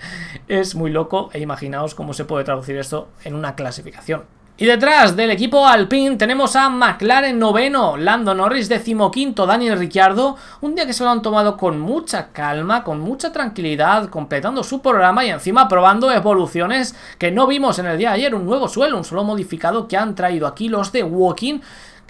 Es 0.47 0.75
muy 0.75 0.91
loco 0.91 1.29
e 1.33 1.39
imaginaos 1.39 1.93
cómo 1.93 2.13
se 2.13 2.25
puede 2.25 2.45
traducir 2.45 2.77
esto 2.77 3.09
en 3.23 3.35
una 3.35 3.55
clasificación. 3.55 4.23
Y 4.57 4.65
detrás 4.65 5.15
del 5.15 5.31
equipo 5.31 5.65
Alpine 5.65 6.17
tenemos 6.17 6.55
a 6.55 6.69
McLaren 6.69 7.39
noveno, 7.39 7.97
Lando 7.97 8.35
Norris 8.35 8.69
decimoquinto, 8.69 9.47
Daniel 9.47 9.79
Ricciardo, 9.79 10.37
un 10.61 10.75
día 10.75 10.85
que 10.85 10.93
se 10.93 11.03
lo 11.03 11.09
han 11.09 11.23
tomado 11.23 11.57
con 11.57 11.79
mucha 11.79 12.27
calma, 12.31 12.83
con 12.83 12.99
mucha 12.99 13.31
tranquilidad, 13.31 14.09
completando 14.09 14.63
su 14.63 14.79
programa 14.79 15.25
y 15.25 15.29
encima 15.29 15.67
probando 15.67 16.11
evoluciones 16.11 16.95
que 17.17 17.31
no 17.31 17.47
vimos 17.47 17.79
en 17.79 17.87
el 17.87 17.97
día 17.97 18.09
de 18.09 18.15
ayer, 18.15 18.35
un 18.35 18.45
nuevo 18.45 18.67
suelo, 18.67 18.97
un 18.97 19.03
suelo 19.03 19.23
modificado 19.23 19.87
que 19.87 19.97
han 19.97 20.13
traído 20.13 20.45
aquí 20.45 20.69
los 20.69 20.91
de 20.91 21.03
Walking 21.03 21.61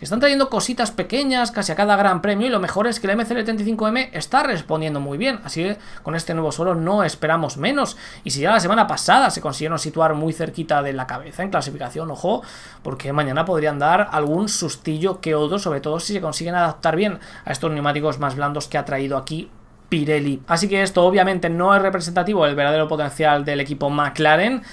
están 0.05 0.19
trayendo 0.19 0.49
cositas 0.49 0.91
pequeñas 0.91 1.51
casi 1.51 1.71
a 1.71 1.75
cada 1.75 1.95
gran 1.95 2.21
premio 2.21 2.47
y 2.47 2.49
lo 2.49 2.59
mejor 2.59 2.87
es 2.87 2.99
que 2.99 3.07
el 3.07 3.17
MCL35M 3.17 4.09
está 4.13 4.43
respondiendo 4.43 4.99
muy 4.99 5.17
bien, 5.17 5.39
así 5.43 5.63
que 5.63 5.77
con 6.03 6.15
este 6.15 6.33
nuevo 6.33 6.51
suelo 6.51 6.75
no 6.75 7.03
esperamos 7.03 7.57
menos. 7.57 7.97
Y 8.23 8.31
si 8.31 8.41
ya 8.41 8.51
la 8.51 8.59
semana 8.59 8.87
pasada 8.87 9.29
se 9.29 9.41
consiguieron 9.41 9.79
situar 9.79 10.13
muy 10.15 10.33
cerquita 10.33 10.81
de 10.81 10.93
la 10.93 11.07
cabeza 11.07 11.43
en 11.43 11.49
clasificación, 11.49 12.09
ojo, 12.09 12.41
porque 12.83 13.13
mañana 13.13 13.45
podrían 13.45 13.79
dar 13.79 14.09
algún 14.11 14.49
sustillo 14.49 15.21
que 15.21 15.35
otro, 15.35 15.59
sobre 15.59 15.81
todo 15.81 15.99
si 15.99 16.13
se 16.13 16.21
consiguen 16.21 16.55
adaptar 16.55 16.95
bien 16.95 17.19
a 17.45 17.51
estos 17.51 17.71
neumáticos 17.71 18.19
más 18.19 18.35
blandos 18.35 18.67
que 18.67 18.77
ha 18.77 18.85
traído 18.85 19.17
aquí 19.17 19.49
Pirelli. 19.91 20.41
Así 20.47 20.69
que 20.69 20.81
esto 20.81 21.03
obviamente 21.03 21.49
no 21.49 21.75
es 21.75 21.81
representativo 21.81 22.45
del 22.45 22.55
verdadero 22.55 22.87
potencial 22.87 23.43
del 23.43 23.59
equipo 23.59 23.89
McLaren, 23.89 24.63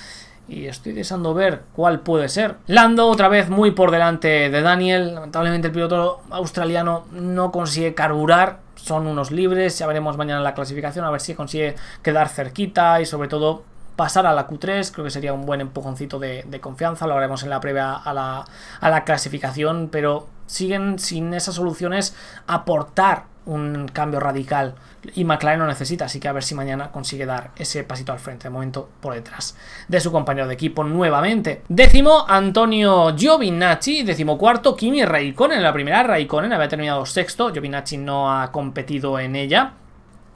y 0.49 0.67
estoy 0.67 0.93
deseando 0.93 1.35
ver 1.35 1.63
cuál 1.75 2.01
puede 2.01 2.29
ser. 2.29 2.57
Lando 2.67 3.07
otra 3.09 3.29
vez 3.29 3.51
muy 3.51 3.73
por 3.73 3.91
delante 3.91 4.51
de 4.51 4.63
Daniel. 4.63 5.15
Lamentablemente 5.15 5.69
el 5.69 5.75
piloto 5.75 6.23
australiano 6.31 7.05
no 7.13 7.53
consigue 7.53 7.95
carburar. 7.95 8.61
Son 8.77 9.07
unos 9.07 9.31
libres. 9.31 9.79
Ya 9.79 9.87
veremos 9.87 10.17
mañana 10.17 10.41
la 10.41 10.55
clasificación 10.55 11.05
a 11.05 11.11
ver 11.11 11.21
si 11.21 11.35
consigue 11.35 11.77
quedar 12.03 12.29
cerquita 12.29 13.01
y 13.01 13.07
sobre 13.07 13.29
todo 13.29 13.63
pasar 13.97 14.27
a 14.27 14.33
la 14.33 14.49
Q3. 14.49 14.91
Creo 14.93 15.05
que 15.05 15.11
sería 15.11 15.35
un 15.35 15.45
buen 15.45 15.61
empujoncito 15.61 16.19
de, 16.19 16.59
confianza. 16.63 17.07
Lo 17.07 17.15
haremos 17.15 17.43
en 17.43 17.51
la 17.51 17.61
previa 17.61 17.93
a 17.93 18.15
la, 18.15 18.45
a 18.81 18.91
la 18.91 19.05
clasificación. 19.05 19.91
Pero 19.93 20.29
siguen 20.47 20.99
sin 20.99 21.35
esas 21.35 21.57
soluciones 21.57 22.17
aportar 22.47 23.25
un 23.45 23.89
cambio 23.89 24.21
radical 24.21 24.75
y 25.15 25.25
McLaren 25.25 25.61
lo 25.61 25.67
necesita, 25.67 26.07
así 26.07 26.21
que 26.21 26.29
a 26.29 26.33
ver 26.33 26.43
si 26.43 26.55
mañana 26.55 26.91
consigue 26.91 27.27
dar 27.27 27.51
ese 27.57 27.85
pasito 27.85 28.13
al 28.13 28.19
frente, 28.19 28.45
de 28.45 28.51
momento 28.51 28.89
por 29.01 29.15
detrás 29.15 29.57
de 29.87 30.01
su 30.01 30.11
compañero 30.11 30.49
de 30.49 30.55
equipo 30.55 30.85
nuevamente. 30.85 31.63
Décimo, 31.69 32.25
Antonio 32.29 33.15
Giovinacci, 33.17 34.03
décimo 34.03 34.37
cuarto, 34.37 34.77
Kimi 34.77 35.05
Raikkonen, 35.05 35.59
en 35.59 35.63
la 35.63 35.73
primera 35.73 36.03
Raikkonen 36.03 36.53
había 36.53 36.69
terminado 36.69 37.07
sexto, 37.07 37.53
Giovinacci 37.53 37.97
no 37.97 38.33
ha 38.33 38.51
competido 38.51 39.19
en 39.19 39.37
ella, 39.37 39.73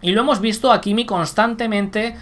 y 0.01 0.13
lo 0.13 0.23
hemos 0.23 0.41
visto 0.41 0.73
a 0.73 0.81
Kimi 0.81 1.07
constantemente 1.07 2.17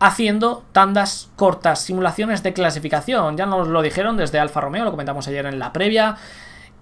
haciendo 0.00 0.64
tandas 0.72 1.30
cortas, 1.36 1.80
simulaciones 1.82 2.42
de 2.42 2.52
clasificación, 2.52 3.36
ya 3.36 3.46
nos 3.46 3.68
lo 3.68 3.82
dijeron 3.82 4.16
desde 4.16 4.40
Alfa 4.40 4.60
Romeo, 4.60 4.84
lo 4.84 4.90
comentamos 4.90 5.28
ayer 5.28 5.46
en 5.46 5.60
la 5.60 5.72
previa, 5.72 6.16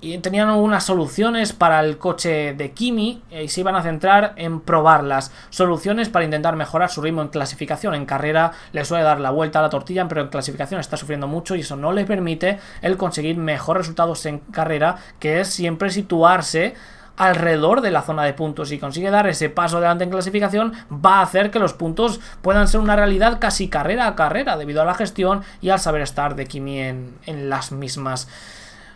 y 0.00 0.16
tenían 0.18 0.48
algunas 0.48 0.84
soluciones 0.84 1.52
para 1.52 1.80
el 1.80 1.98
coche 1.98 2.54
de 2.54 2.72
Kimi 2.72 3.22
y 3.30 3.48
se 3.48 3.60
iban 3.60 3.76
a 3.76 3.82
centrar 3.82 4.32
en 4.36 4.60
probarlas. 4.60 5.30
Soluciones 5.50 6.08
para 6.08 6.24
intentar 6.24 6.56
mejorar 6.56 6.90
su 6.90 7.02
ritmo 7.02 7.22
en 7.22 7.28
clasificación. 7.28 7.94
En 7.94 8.06
carrera 8.06 8.52
le 8.72 8.84
suele 8.84 9.04
dar 9.04 9.20
la 9.20 9.30
vuelta 9.30 9.58
a 9.58 9.62
la 9.62 9.70
tortilla, 9.70 10.08
pero 10.08 10.22
en 10.22 10.28
clasificación 10.28 10.80
está 10.80 10.96
sufriendo 10.96 11.26
mucho 11.26 11.54
y 11.54 11.60
eso 11.60 11.76
no 11.76 11.92
le 11.92 12.04
permite 12.04 12.58
el 12.80 12.96
conseguir 12.96 13.36
mejores 13.36 13.82
resultados 13.82 14.24
en 14.26 14.38
carrera, 14.38 14.96
que 15.18 15.40
es 15.40 15.48
siempre 15.48 15.90
situarse 15.90 16.74
alrededor 17.16 17.82
de 17.82 17.90
la 17.90 18.00
zona 18.00 18.24
de 18.24 18.32
puntos 18.32 18.72
y 18.72 18.78
consigue 18.78 19.10
dar 19.10 19.26
ese 19.26 19.50
paso 19.50 19.76
adelante 19.76 20.04
en 20.04 20.10
clasificación, 20.10 20.72
va 20.90 21.18
a 21.18 21.22
hacer 21.22 21.50
que 21.50 21.58
los 21.58 21.74
puntos 21.74 22.18
puedan 22.40 22.66
ser 22.66 22.80
una 22.80 22.96
realidad 22.96 23.38
casi 23.38 23.68
carrera 23.68 24.06
a 24.06 24.16
carrera 24.16 24.56
debido 24.56 24.80
a 24.80 24.86
la 24.86 24.94
gestión 24.94 25.42
y 25.60 25.68
al 25.68 25.80
saber 25.80 26.00
estar 26.00 26.34
de 26.34 26.46
Kimi 26.46 26.78
en 26.78 27.50
las 27.50 27.72
mismas. 27.72 28.26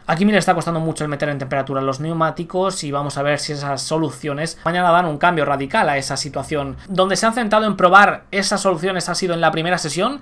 A 0.07 0.17
Kimi 0.17 0.33
le 0.33 0.39
está 0.39 0.55
costando 0.55 0.81
mucho 0.81 1.03
el 1.03 1.09
meter 1.09 1.31
en 1.31 1.39
temperatura 1.39 1.81
los 1.81 1.99
neumáticos 1.99 2.85
y 2.85 2.93
vamos 2.93 3.17
a 3.17 3.23
ver 3.23 3.39
si 3.39 3.53
esas 3.53 3.81
soluciones 3.81 4.59
mañana 4.65 4.91
dan 4.91 5.07
un 5.07 5.17
cambio 5.17 5.47
radical 5.47 5.89
a 5.89 5.97
esa 5.97 6.19
situación. 6.19 6.77
Donde 6.89 7.17
se 7.17 7.25
han 7.25 7.33
centrado 7.33 7.65
en 7.65 7.77
probar 7.77 8.25
esas 8.31 8.61
soluciones 8.61 9.09
ha 9.09 9.15
sido 9.15 9.33
en 9.33 9.41
la 9.41 9.51
primera 9.51 9.79
sesión, 9.79 10.21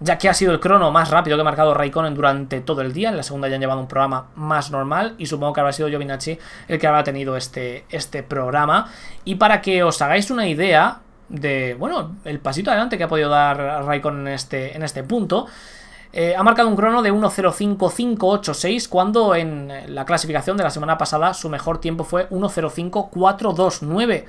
ya 0.00 0.16
que 0.16 0.30
ha 0.30 0.34
sido 0.34 0.52
el 0.52 0.60
crono 0.60 0.90
más 0.90 1.10
rápido 1.10 1.36
que 1.36 1.42
ha 1.42 1.44
marcado 1.44 1.74
Raikkonen 1.74 2.14
durante 2.14 2.62
todo 2.62 2.80
el 2.80 2.94
día. 2.94 3.10
En 3.10 3.18
la 3.18 3.22
segunda 3.22 3.48
ya 3.48 3.56
han 3.56 3.60
llevado 3.60 3.80
un 3.80 3.86
programa 3.86 4.28
más 4.34 4.70
normal 4.70 5.14
y 5.18 5.26
supongo 5.26 5.52
que 5.52 5.60
habrá 5.60 5.72
sido 5.72 5.90
Giovinacci 5.90 6.38
el 6.68 6.78
que 6.78 6.86
habrá 6.86 7.04
tenido 7.04 7.36
este, 7.36 7.84
este 7.90 8.22
programa. 8.22 8.90
Y 9.26 9.34
para 9.34 9.60
que 9.60 9.82
os 9.82 10.00
hagáis 10.00 10.30
una 10.30 10.48
idea 10.48 11.00
de, 11.28 11.76
bueno, 11.78 12.16
el 12.24 12.40
pasito 12.40 12.70
adelante 12.70 12.96
que 12.96 13.04
ha 13.04 13.08
podido 13.08 13.28
dar 13.28 13.58
Raikkonen 13.84 14.26
en 14.26 14.32
este, 14.32 14.74
en 14.74 14.82
este 14.82 15.02
punto... 15.02 15.48
Eh, 16.12 16.34
ha 16.36 16.42
marcado 16.42 16.68
un 16.68 16.76
crono 16.76 17.00
de 17.02 17.10
1.05.586 17.12 18.88
cuando 18.88 19.34
en 19.34 19.94
la 19.94 20.04
clasificación 20.04 20.58
de 20.58 20.64
la 20.64 20.70
semana 20.70 20.98
pasada 20.98 21.32
su 21.32 21.48
mejor 21.48 21.78
tiempo 21.78 22.04
fue 22.04 22.28
1.05.429. 22.28 24.26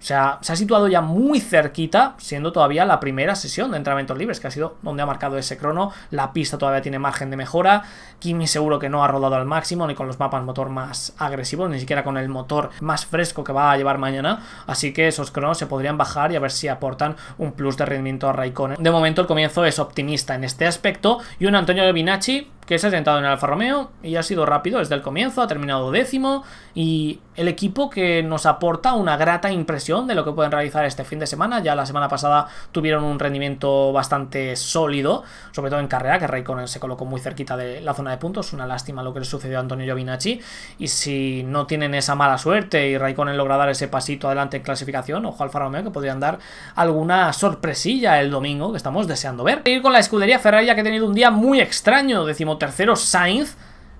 O 0.00 0.02
sea, 0.02 0.38
se 0.40 0.52
ha 0.52 0.56
situado 0.56 0.88
ya 0.88 1.02
muy 1.02 1.40
cerquita, 1.40 2.14
siendo 2.16 2.52
todavía 2.52 2.86
la 2.86 3.00
primera 3.00 3.34
sesión 3.34 3.70
de 3.70 3.76
entrenamientos 3.76 4.16
libres, 4.16 4.40
que 4.40 4.46
ha 4.46 4.50
sido 4.50 4.76
donde 4.80 5.02
ha 5.02 5.06
marcado 5.06 5.36
ese 5.36 5.58
crono. 5.58 5.92
La 6.10 6.32
pista 6.32 6.56
todavía 6.56 6.80
tiene 6.80 6.98
margen 6.98 7.30
de 7.30 7.36
mejora. 7.36 7.82
Kimi 8.18 8.46
seguro 8.46 8.78
que 8.78 8.88
no 8.88 9.04
ha 9.04 9.08
rodado 9.08 9.36
al 9.36 9.44
máximo, 9.44 9.86
ni 9.86 9.94
con 9.94 10.06
los 10.06 10.18
mapas 10.18 10.42
motor 10.42 10.70
más 10.70 11.12
agresivos, 11.18 11.68
ni 11.68 11.78
siquiera 11.78 12.02
con 12.02 12.16
el 12.16 12.30
motor 12.30 12.70
más 12.80 13.04
fresco 13.04 13.44
que 13.44 13.52
va 13.52 13.72
a 13.72 13.76
llevar 13.76 13.98
mañana. 13.98 14.40
Así 14.66 14.94
que 14.94 15.06
esos 15.06 15.30
cronos 15.30 15.58
se 15.58 15.66
podrían 15.66 15.98
bajar 15.98 16.32
y 16.32 16.36
a 16.36 16.40
ver 16.40 16.50
si 16.50 16.68
aportan 16.68 17.16
un 17.36 17.52
plus 17.52 17.76
de 17.76 17.84
rendimiento 17.84 18.26
a 18.26 18.32
Raikkonen. 18.32 18.82
De 18.82 18.90
momento 18.90 19.20
el 19.20 19.26
comienzo 19.26 19.66
es 19.66 19.78
optimista 19.78 20.34
en 20.34 20.44
este 20.44 20.66
aspecto. 20.66 21.18
Y 21.38 21.44
un 21.44 21.54
Antonio 21.54 21.84
Giovinacci 21.84 22.50
que 22.70 22.78
se 22.78 22.86
ha 22.86 22.90
sentado 22.92 23.18
en 23.18 23.24
el 23.24 23.32
Alfa 23.32 23.48
Romeo 23.48 23.90
y 24.00 24.14
ha 24.14 24.22
sido 24.22 24.46
rápido 24.46 24.78
desde 24.78 24.94
el 24.94 25.02
comienzo, 25.02 25.42
ha 25.42 25.48
terminado 25.48 25.90
décimo 25.90 26.44
y 26.72 27.18
el 27.34 27.48
equipo 27.48 27.90
que 27.90 28.22
nos 28.22 28.46
aporta 28.46 28.92
una 28.92 29.16
grata 29.16 29.50
impresión 29.50 30.06
de 30.06 30.14
lo 30.14 30.24
que 30.24 30.30
pueden 30.30 30.52
realizar 30.52 30.84
este 30.84 31.02
fin 31.02 31.18
de 31.18 31.26
semana. 31.26 31.58
Ya 31.58 31.74
la 31.74 31.84
semana 31.84 32.06
pasada 32.06 32.46
tuvieron 32.70 33.02
un 33.02 33.18
rendimiento 33.18 33.92
bastante 33.92 34.54
sólido, 34.54 35.24
sobre 35.50 35.70
todo 35.70 35.80
en 35.80 35.88
carrera, 35.88 36.20
que 36.20 36.28
Raikkonen 36.28 36.68
se 36.68 36.78
colocó 36.78 37.04
muy 37.06 37.18
cerquita 37.18 37.56
de 37.56 37.80
la 37.80 37.92
zona 37.92 38.12
de 38.12 38.18
puntos. 38.18 38.52
Una 38.52 38.68
lástima 38.68 39.02
lo 39.02 39.12
que 39.12 39.18
le 39.18 39.24
sucedió 39.24 39.56
a 39.56 39.62
Antonio 39.62 39.86
Giovinacci. 39.86 40.40
Y 40.78 40.86
si 40.86 41.42
no 41.42 41.66
tienen 41.66 41.94
esa 41.94 42.14
mala 42.14 42.38
suerte 42.38 42.88
y 42.88 42.98
Raikkonen 42.98 43.36
logra 43.36 43.56
dar 43.56 43.70
ese 43.70 43.88
pasito 43.88 44.28
adelante 44.28 44.58
en 44.58 44.62
clasificación, 44.62 45.26
ojo 45.26 45.42
Alfa 45.42 45.58
Romeo 45.58 45.82
que 45.82 45.90
podrían 45.90 46.20
dar 46.20 46.38
alguna 46.76 47.32
sorpresilla 47.32 48.20
el 48.20 48.30
domingo 48.30 48.70
que 48.70 48.76
estamos 48.76 49.08
deseando 49.08 49.42
ver. 49.42 49.62
Ir 49.64 49.82
con 49.82 49.92
la 49.92 49.98
escudería 49.98 50.38
Ferrari 50.38 50.66
ya 50.66 50.76
que 50.76 50.82
ha 50.82 50.84
tenido 50.84 51.06
un 51.06 51.14
día 51.14 51.32
muy 51.32 51.60
extraño, 51.60 52.24
decimos 52.24 52.59
tercero 52.60 52.94
Sainz 52.94 53.56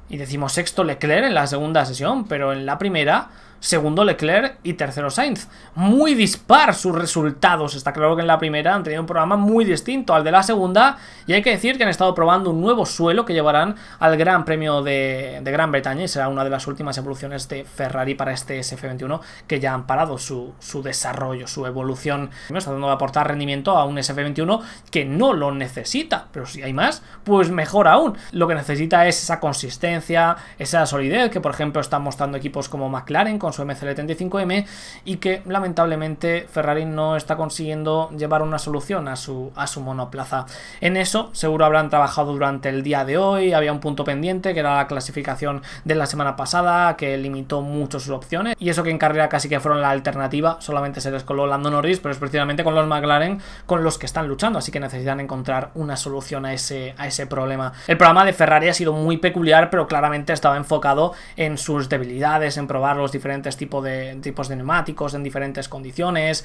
y 0.08 0.16
decimos 0.16 0.52
sexto 0.52 0.84
Leclerc 0.84 1.26
en 1.26 1.34
la 1.34 1.48
segunda 1.48 1.84
sesión, 1.84 2.28
pero 2.28 2.52
en 2.52 2.64
la 2.64 2.78
primera 2.78 3.30
segundo 3.60 4.04
Leclerc 4.04 4.58
y 4.62 4.72
tercero 4.72 5.10
Sainz. 5.10 5.48
Muy 5.74 6.14
dispar 6.14 6.74
sus 6.74 6.94
resultados. 6.94 7.74
Está 7.74 7.92
claro 7.92 8.16
que 8.16 8.22
en 8.22 8.26
la 8.26 8.38
primera 8.38 8.74
han 8.74 8.82
tenido 8.82 9.02
un 9.02 9.06
programa 9.06 9.36
muy 9.36 9.64
distinto 9.64 10.14
al 10.14 10.24
de 10.24 10.32
la 10.32 10.42
segunda 10.42 10.98
y 11.26 11.34
hay 11.34 11.42
que 11.42 11.50
decir 11.50 11.76
que 11.76 11.84
han 11.84 11.90
estado 11.90 12.14
probando 12.14 12.50
un 12.50 12.60
nuevo 12.60 12.86
suelo 12.86 13.24
que 13.24 13.34
llevarán 13.34 13.76
al 13.98 14.16
Gran 14.16 14.44
Premio 14.44 14.82
de, 14.82 15.40
Gran 15.44 15.70
Bretaña 15.70 16.04
y 16.04 16.08
será 16.08 16.28
una 16.28 16.44
de 16.44 16.50
las 16.50 16.66
últimas 16.66 16.96
evoluciones 16.98 17.48
de 17.48 17.64
Ferrari 17.64 18.14
para 18.14 18.32
este 18.32 18.58
SF21 18.58 19.20
que 19.46 19.60
ya 19.60 19.74
han 19.74 19.86
parado 19.86 20.18
su, 20.18 20.54
desarrollo, 20.82 21.46
su 21.46 21.66
evolución. 21.66 22.30
Está 22.48 22.60
tratando 22.60 22.86
de 22.86 22.92
aportar 22.94 23.28
rendimiento 23.28 23.76
a 23.76 23.84
un 23.84 23.96
SF21 23.96 24.62
que 24.90 25.04
no 25.04 25.32
lo 25.32 25.52
necesita, 25.52 26.28
pero 26.32 26.46
si 26.46 26.62
hay 26.62 26.72
más, 26.72 27.02
pues 27.24 27.50
mejor 27.50 27.88
aún. 27.88 28.16
Lo 28.32 28.48
que 28.48 28.54
necesita 28.54 29.06
es 29.06 29.22
esa 29.22 29.38
consistencia, 29.40 30.36
esa 30.58 30.86
solidez 30.86 31.30
que 31.30 31.40
por 31.40 31.52
ejemplo 31.52 31.80
están 31.80 32.02
mostrando 32.02 32.38
equipos 32.38 32.68
como 32.68 32.88
McLaren 32.88 33.38
su 33.52 33.62
MCL35M 33.62 34.66
y 35.04 35.16
que 35.16 35.42
lamentablemente 35.46 36.46
Ferrari 36.50 36.84
no 36.84 37.16
está 37.16 37.36
consiguiendo 37.36 38.10
llevar 38.10 38.42
una 38.42 38.58
solución 38.58 39.08
a 39.08 39.16
su, 39.16 39.52
a 39.56 39.66
su 39.66 39.80
monoplaza. 39.80 40.46
En 40.80 40.96
eso 40.96 41.30
seguro 41.32 41.64
habrán 41.64 41.90
trabajado 41.90 42.32
durante 42.32 42.68
el 42.68 42.82
día 42.82 43.04
de 43.04 43.18
hoy, 43.18 43.52
había 43.52 43.72
un 43.72 43.80
punto 43.80 44.04
pendiente 44.04 44.54
que 44.54 44.60
era 44.60 44.76
la 44.76 44.86
clasificación 44.86 45.62
de 45.84 45.94
la 45.94 46.06
semana 46.06 46.36
pasada 46.36 46.96
que 46.96 47.16
limitó 47.16 47.62
mucho 47.62 48.00
sus 48.00 48.10
opciones 48.10 48.56
y 48.58 48.68
eso 48.68 48.82
que 48.82 48.90
en 48.90 48.98
carrera 48.98 49.28
casi 49.28 49.48
que 49.48 49.60
fueron 49.60 49.80
la 49.80 49.90
alternativa, 49.90 50.58
solamente 50.60 51.00
se 51.00 51.10
les 51.10 51.24
coló 51.24 51.46
Lando 51.46 51.70
Norris, 51.70 52.00
pero 52.00 52.12
es 52.12 52.18
precisamente 52.18 52.64
con 52.64 52.74
los 52.74 52.86
McLaren 52.86 53.40
con 53.66 53.84
los 53.84 53.98
que 53.98 54.06
están 54.06 54.28
luchando, 54.28 54.58
así 54.58 54.72
que 54.72 54.80
necesitan 54.80 55.20
encontrar 55.20 55.70
una 55.74 55.96
solución 55.96 56.44
a 56.44 56.52
ese, 56.52 56.94
a 56.98 57.06
ese 57.06 57.26
problema. 57.26 57.72
El 57.86 57.96
programa 57.96 58.24
de 58.24 58.32
Ferrari 58.32 58.68
ha 58.68 58.74
sido 58.74 58.92
muy 58.92 59.16
peculiar, 59.18 59.70
pero 59.70 59.86
claramente 59.86 60.32
estaba 60.32 60.56
enfocado 60.56 61.12
en 61.36 61.58
sus 61.58 61.88
debilidades, 61.88 62.56
en 62.56 62.66
probar 62.66 62.96
los 62.96 63.12
diferentes 63.12 63.39
tipo 63.56 63.82
de, 63.82 64.16
tipos 64.16 64.48
de 64.48 64.56
neumáticos 64.56 65.14
en 65.14 65.22
diferentes 65.22 65.68
condiciones 65.68 66.44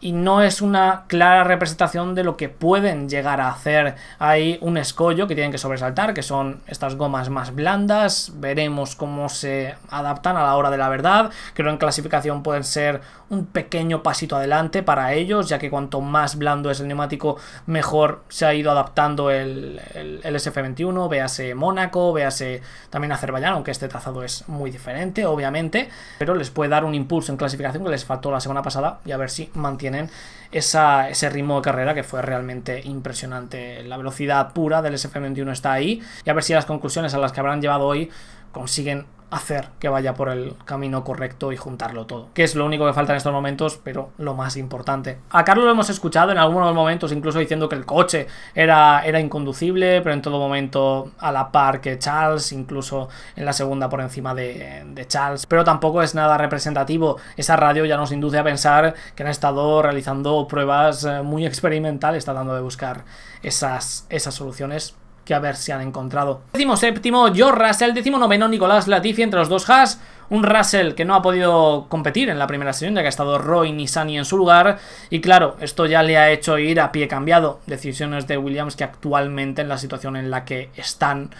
y 0.00 0.12
no 0.12 0.42
es 0.42 0.62
una 0.62 1.04
clara 1.06 1.44
representación 1.44 2.14
de 2.14 2.24
lo 2.24 2.36
que 2.36 2.48
pueden 2.48 3.08
llegar 3.08 3.40
a 3.40 3.48
hacer. 3.48 3.96
Hay 4.18 4.58
un 4.60 4.78
escollo 4.78 5.26
que 5.26 5.34
tienen 5.34 5.52
que 5.52 5.58
sobresaltar, 5.58 6.14
que 6.14 6.22
son 6.22 6.60
estas 6.66 6.94
gomas 6.94 7.28
más 7.28 7.54
blandas. 7.54 8.32
Veremos 8.36 8.96
cómo 8.96 9.28
se 9.28 9.74
adaptan 9.90 10.36
a 10.36 10.42
la 10.42 10.56
hora 10.56 10.70
de 10.70 10.78
la 10.78 10.88
verdad. 10.88 11.30
Creo 11.54 11.70
en 11.70 11.76
clasificación 11.78 12.42
pueden 12.42 12.64
ser 12.64 13.00
un 13.30 13.46
pequeño 13.46 14.02
pasito 14.02 14.36
adelante 14.36 14.82
para 14.82 15.12
ellos, 15.14 15.48
ya 15.48 15.58
que 15.58 15.70
cuanto 15.70 16.00
más 16.00 16.36
blando 16.36 16.70
es 16.70 16.80
el 16.80 16.88
neumático, 16.88 17.36
mejor 17.66 18.24
se 18.28 18.44
ha 18.44 18.54
ido 18.54 18.72
adaptando 18.72 19.30
el, 19.30 19.80
el, 19.94 20.34
SF21. 20.34 21.08
Véase 21.08 21.54
Mónaco, 21.54 22.12
véase 22.12 22.60
también 22.90 23.12
Azerbaiyán, 23.12 23.52
aunque 23.52 23.70
este 23.70 23.86
trazado 23.86 24.24
es 24.24 24.48
muy 24.48 24.70
diferente, 24.70 25.26
obviamente. 25.26 25.88
Pero 26.18 26.34
les 26.34 26.50
puede 26.50 26.70
dar 26.70 26.84
un 26.84 26.94
impulso 26.94 27.30
en 27.30 27.38
clasificación 27.38 27.84
que 27.84 27.90
les 27.90 28.04
faltó 28.04 28.30
la 28.32 28.40
semana 28.40 28.62
pasada 28.62 28.98
y 29.04 29.12
a 29.12 29.16
ver 29.16 29.30
si 29.30 29.50
mantienen 29.90 30.10
ese 30.52 31.30
ritmo 31.30 31.56
de 31.56 31.62
carrera 31.62 31.94
que 31.94 32.02
fue 32.02 32.22
realmente 32.22 32.80
impresionante. 32.84 33.84
La 33.84 33.96
velocidad 33.96 34.52
pura 34.52 34.82
del 34.82 34.94
SF21 34.94 35.52
está 35.52 35.72
ahí 35.72 36.02
y 36.24 36.30
a 36.30 36.32
ver 36.32 36.42
si 36.42 36.52
las 36.52 36.66
conclusiones 36.66 37.14
a 37.14 37.18
las 37.18 37.32
que 37.32 37.40
habrán 37.40 37.60
llevado 37.60 37.86
hoy 37.86 38.10
consiguen 38.50 39.06
hacer 39.30 39.68
que 39.78 39.88
vaya 39.88 40.14
por 40.14 40.28
el 40.28 40.56
camino 40.64 41.04
correcto 41.04 41.52
y 41.52 41.56
juntarlo 41.56 42.06
todo. 42.06 42.28
Que 42.34 42.44
es 42.44 42.54
lo 42.54 42.66
único 42.66 42.86
que 42.86 42.92
falta 42.92 43.12
en 43.12 43.18
estos 43.18 43.32
momentos, 43.32 43.80
pero 43.82 44.10
lo 44.18 44.34
más 44.34 44.56
importante. 44.56 45.18
A 45.30 45.44
Carlos 45.44 45.64
lo 45.64 45.72
hemos 45.72 45.90
escuchado 45.90 46.32
en 46.32 46.38
algunos 46.38 46.74
momentos, 46.74 47.12
incluso 47.12 47.38
diciendo 47.38 47.68
que 47.68 47.76
el 47.76 47.86
coche 47.86 48.26
era, 48.54 49.04
era 49.04 49.20
inconducible, 49.20 50.00
pero 50.02 50.14
en 50.14 50.22
todo 50.22 50.38
momento 50.38 51.12
a 51.18 51.32
la 51.32 51.52
par 51.52 51.80
que 51.80 51.98
Charles, 51.98 52.52
incluso 52.52 53.08
en 53.36 53.44
la 53.44 53.52
segunda 53.52 53.88
por 53.88 54.00
encima 54.00 54.34
de, 54.34 55.06
Charles. 55.06 55.46
Pero 55.46 55.64
tampoco 55.64 56.02
es 56.02 56.14
nada 56.14 56.36
representativo. 56.36 57.16
Esa 57.36 57.56
radio 57.56 57.84
ya 57.84 57.96
nos 57.96 58.12
induce 58.12 58.38
a 58.38 58.44
pensar 58.44 58.94
que 59.14 59.22
han 59.22 59.28
estado 59.28 59.82
realizando 59.82 60.46
pruebas 60.46 61.04
eh, 61.04 61.22
muy 61.22 61.46
experimentales, 61.46 62.24
tratando 62.24 62.54
de 62.54 62.60
buscar 62.60 63.04
esas, 63.42 64.06
esas 64.10 64.34
soluciones 64.34 64.94
que 65.24 65.34
a 65.34 65.38
ver 65.38 65.56
si 65.56 65.72
han 65.72 65.80
encontrado. 65.80 66.40
Décimo 66.52 66.76
séptimo, 66.76 67.32
George 67.32 67.66
Russell. 67.66 67.94
Décimo 67.94 68.18
noveno, 68.18 68.48
Nicolás 68.48 68.88
Latifi 68.88 69.22
entre 69.22 69.40
los 69.40 69.48
dos 69.48 69.68
Haas. 69.68 70.00
Un 70.28 70.44
Russell 70.44 70.94
que 70.94 71.04
no 71.04 71.14
ha 71.14 71.22
podido 71.22 71.86
competir 71.88 72.30
en 72.30 72.38
la 72.38 72.46
primera 72.46 72.72
sesión, 72.72 72.94
ya 72.94 73.00
que 73.00 73.08
ha 73.08 73.10
estado 73.10 73.38
Roy 73.38 73.72
Nissani 73.72 74.16
en 74.16 74.24
su 74.24 74.36
lugar. 74.36 74.78
Y 75.10 75.20
claro, 75.20 75.56
esto 75.60 75.86
ya 75.86 76.02
le 76.02 76.18
ha 76.18 76.30
hecho 76.30 76.58
ir 76.58 76.80
a 76.80 76.92
pie 76.92 77.08
cambiado. 77.08 77.60
Decisiones 77.66 78.26
de 78.26 78.38
Williams 78.38 78.76
que 78.76 78.84
actualmente 78.84 79.62
en 79.62 79.68
la 79.68 79.78
situación 79.78 80.16
en 80.16 80.30
la 80.30 80.44
que 80.44 80.70
están, 80.76 81.30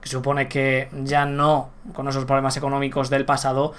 que 0.00 0.08
supone 0.08 0.48
que 0.48 0.88
ya 1.04 1.26
no, 1.26 1.70
con 1.92 2.08
esos 2.08 2.24
problemas 2.24 2.56
económicos 2.56 3.10
del 3.10 3.26
pasado, 3.26 3.74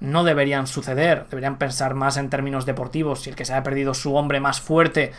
no 0.00 0.22
deberían 0.22 0.66
suceder. 0.66 1.26
Deberían 1.30 1.58
pensar 1.58 1.94
más 1.94 2.16
en 2.16 2.30
términos 2.30 2.66
deportivos. 2.66 3.22
Si 3.22 3.30
el 3.30 3.36
que 3.36 3.44
se 3.44 3.54
ha 3.54 3.62
perdido 3.62 3.94
su 3.94 4.14
hombre 4.14 4.38
más 4.38 4.60
fuerte 4.60 5.12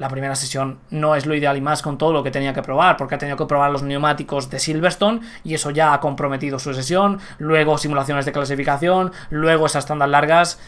la 0.00 0.08
primera 0.08 0.34
sesión 0.34 0.78
no 0.88 1.14
es 1.14 1.26
lo 1.26 1.34
ideal 1.34 1.58
y 1.58 1.60
más 1.60 1.82
con 1.82 1.98
todo 1.98 2.14
lo 2.14 2.22
que 2.22 2.30
tenía 2.30 2.54
que 2.54 2.62
probar, 2.62 2.96
porque 2.96 3.16
ha 3.16 3.18
tenido 3.18 3.36
que 3.36 3.44
probar 3.44 3.70
los 3.70 3.82
neumáticos 3.82 4.48
de 4.48 4.58
Silverstone 4.58 5.20
y 5.44 5.52
eso 5.52 5.70
ya 5.70 5.92
ha 5.92 6.00
comprometido 6.00 6.58
su 6.58 6.72
sesión, 6.72 7.20
luego 7.36 7.76
simulaciones 7.76 8.24
de 8.24 8.32
clasificación, 8.32 9.12
luego 9.28 9.66
esas 9.66 9.84
tandas 9.84 10.08
largas, 10.08 10.58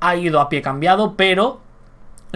ha 0.00 0.16
ido 0.16 0.40
a 0.40 0.48
pie 0.48 0.62
cambiado, 0.62 1.14
pero 1.16 1.60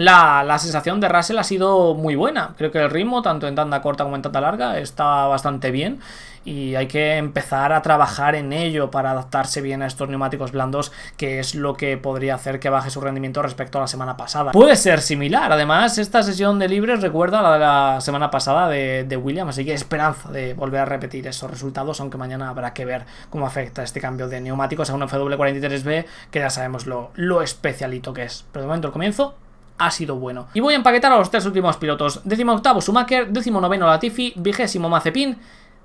la, 0.01 0.43
la, 0.45 0.59
sensación 0.59 0.99
de 0.99 1.09
Russell 1.09 1.39
ha 1.39 1.45
sido 1.45 1.95
muy 1.95 2.17
buena. 2.17 2.55
Creo 2.57 2.71
que 2.71 2.79
el 2.79 2.91
ritmo, 2.91 3.21
tanto 3.21 3.47
en 3.47 3.55
tanda 3.55 3.83
corta 3.83 4.05
como 4.05 4.17
en 4.17 4.23
tanda 4.23 4.41
larga, 4.41 4.79
está 4.79 5.27
bastante 5.27 5.71
bien 5.71 6.01
y 6.45 6.75
hay 6.75 6.87
que 6.87 7.17
empezar 7.17 7.73
a 7.73 7.83
trabajar 7.83 8.35
en 8.35 8.53
ello 8.53 8.91
para 8.91 9.11
adaptarse 9.11 9.61
bien 9.61 9.83
a 9.83 9.87
estos 9.87 10.09
neumáticos 10.09 10.53
blandos, 10.53 10.91
que 11.17 11.39
es 11.39 11.55
lo 11.55 11.75
que 11.75 11.99
podría 11.99 12.35
hacer 12.35 12.61
que 12.61 12.71
baje 12.71 12.91
su 12.91 13.01
rendimiento 13.01 13.43
respecto 13.43 13.79
a 13.79 13.83
la 13.83 13.87
semana 13.87 14.17
pasada. 14.17 14.53
Puede 14.53 14.77
ser 14.77 15.01
similar, 15.01 15.53
además 15.53 15.99
esta 15.99 16.23
sesión 16.23 16.59
de 16.59 16.69
libres 16.69 17.03
recuerda 17.03 17.41
a 17.41 17.43
la 17.43 17.53
de 17.53 17.59
la 17.59 18.01
semana 18.01 18.31
pasada 18.31 18.69
de, 18.69 19.05
de 19.05 19.17
Williams, 19.17 19.51
así 19.51 19.65
que 19.65 19.75
esperanza 19.75 20.31
de 20.31 20.55
volver 20.55 20.81
a 20.81 20.85
repetir 20.87 21.27
esos 21.27 21.51
resultados, 21.51 22.01
aunque 22.01 22.17
mañana 22.17 22.49
habrá 22.49 22.73
que 22.73 22.85
ver 22.85 23.05
cómo 23.29 23.47
afecta 23.47 23.83
este 23.83 24.01
cambio 24.01 24.29
de 24.29 24.41
neumáticos 24.41 24.89
a 24.89 24.95
un 24.95 25.03
FW43B, 25.03 26.07
que 26.31 26.39
ya 26.39 26.51
sabemos 26.51 26.87
lo, 26.87 27.11
lo 27.17 27.43
especialito 27.43 28.15
que 28.15 28.23
es. 28.23 28.47
Pero 28.51 28.63
de 28.63 28.69
momento 28.69 28.89
el 28.89 28.93
comienzo 28.93 29.35
ha 29.81 29.91
sido 29.91 30.17
bueno. 30.17 30.47
Y 30.55 30.61
voy 30.61 30.75
a 30.75 30.77
empaquetar 30.77 31.13
a 31.13 31.17
los 31.17 31.31
tres 31.31 31.47
últimos 31.47 31.77
pilotos. 31.77 32.21
Décimo 32.25 32.53
octavo 32.53 32.81
Schumacher, 32.81 33.29
décimo 33.33 33.61
noveno 33.61 33.87
Latifi, 33.87 34.35
vigésimo 34.37 34.89
Mazepin, 34.89 35.39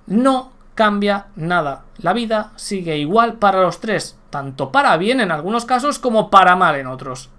no 0.08 0.52
cambia 0.76 1.28
nada. 1.36 1.86
La 1.98 2.14
vida 2.14 2.52
sigue 2.58 2.98
igual 2.98 3.34
para 3.36 3.62
los 3.62 3.80
tres, 3.80 4.20
tanto 4.30 4.72
para 4.72 4.96
bien 4.98 5.22
en 5.22 5.32
algunos 5.32 5.66
casos 5.66 5.98
como 5.98 6.30
para 6.30 6.56
mal 6.56 6.76
en 6.76 6.88
otros 6.88 7.30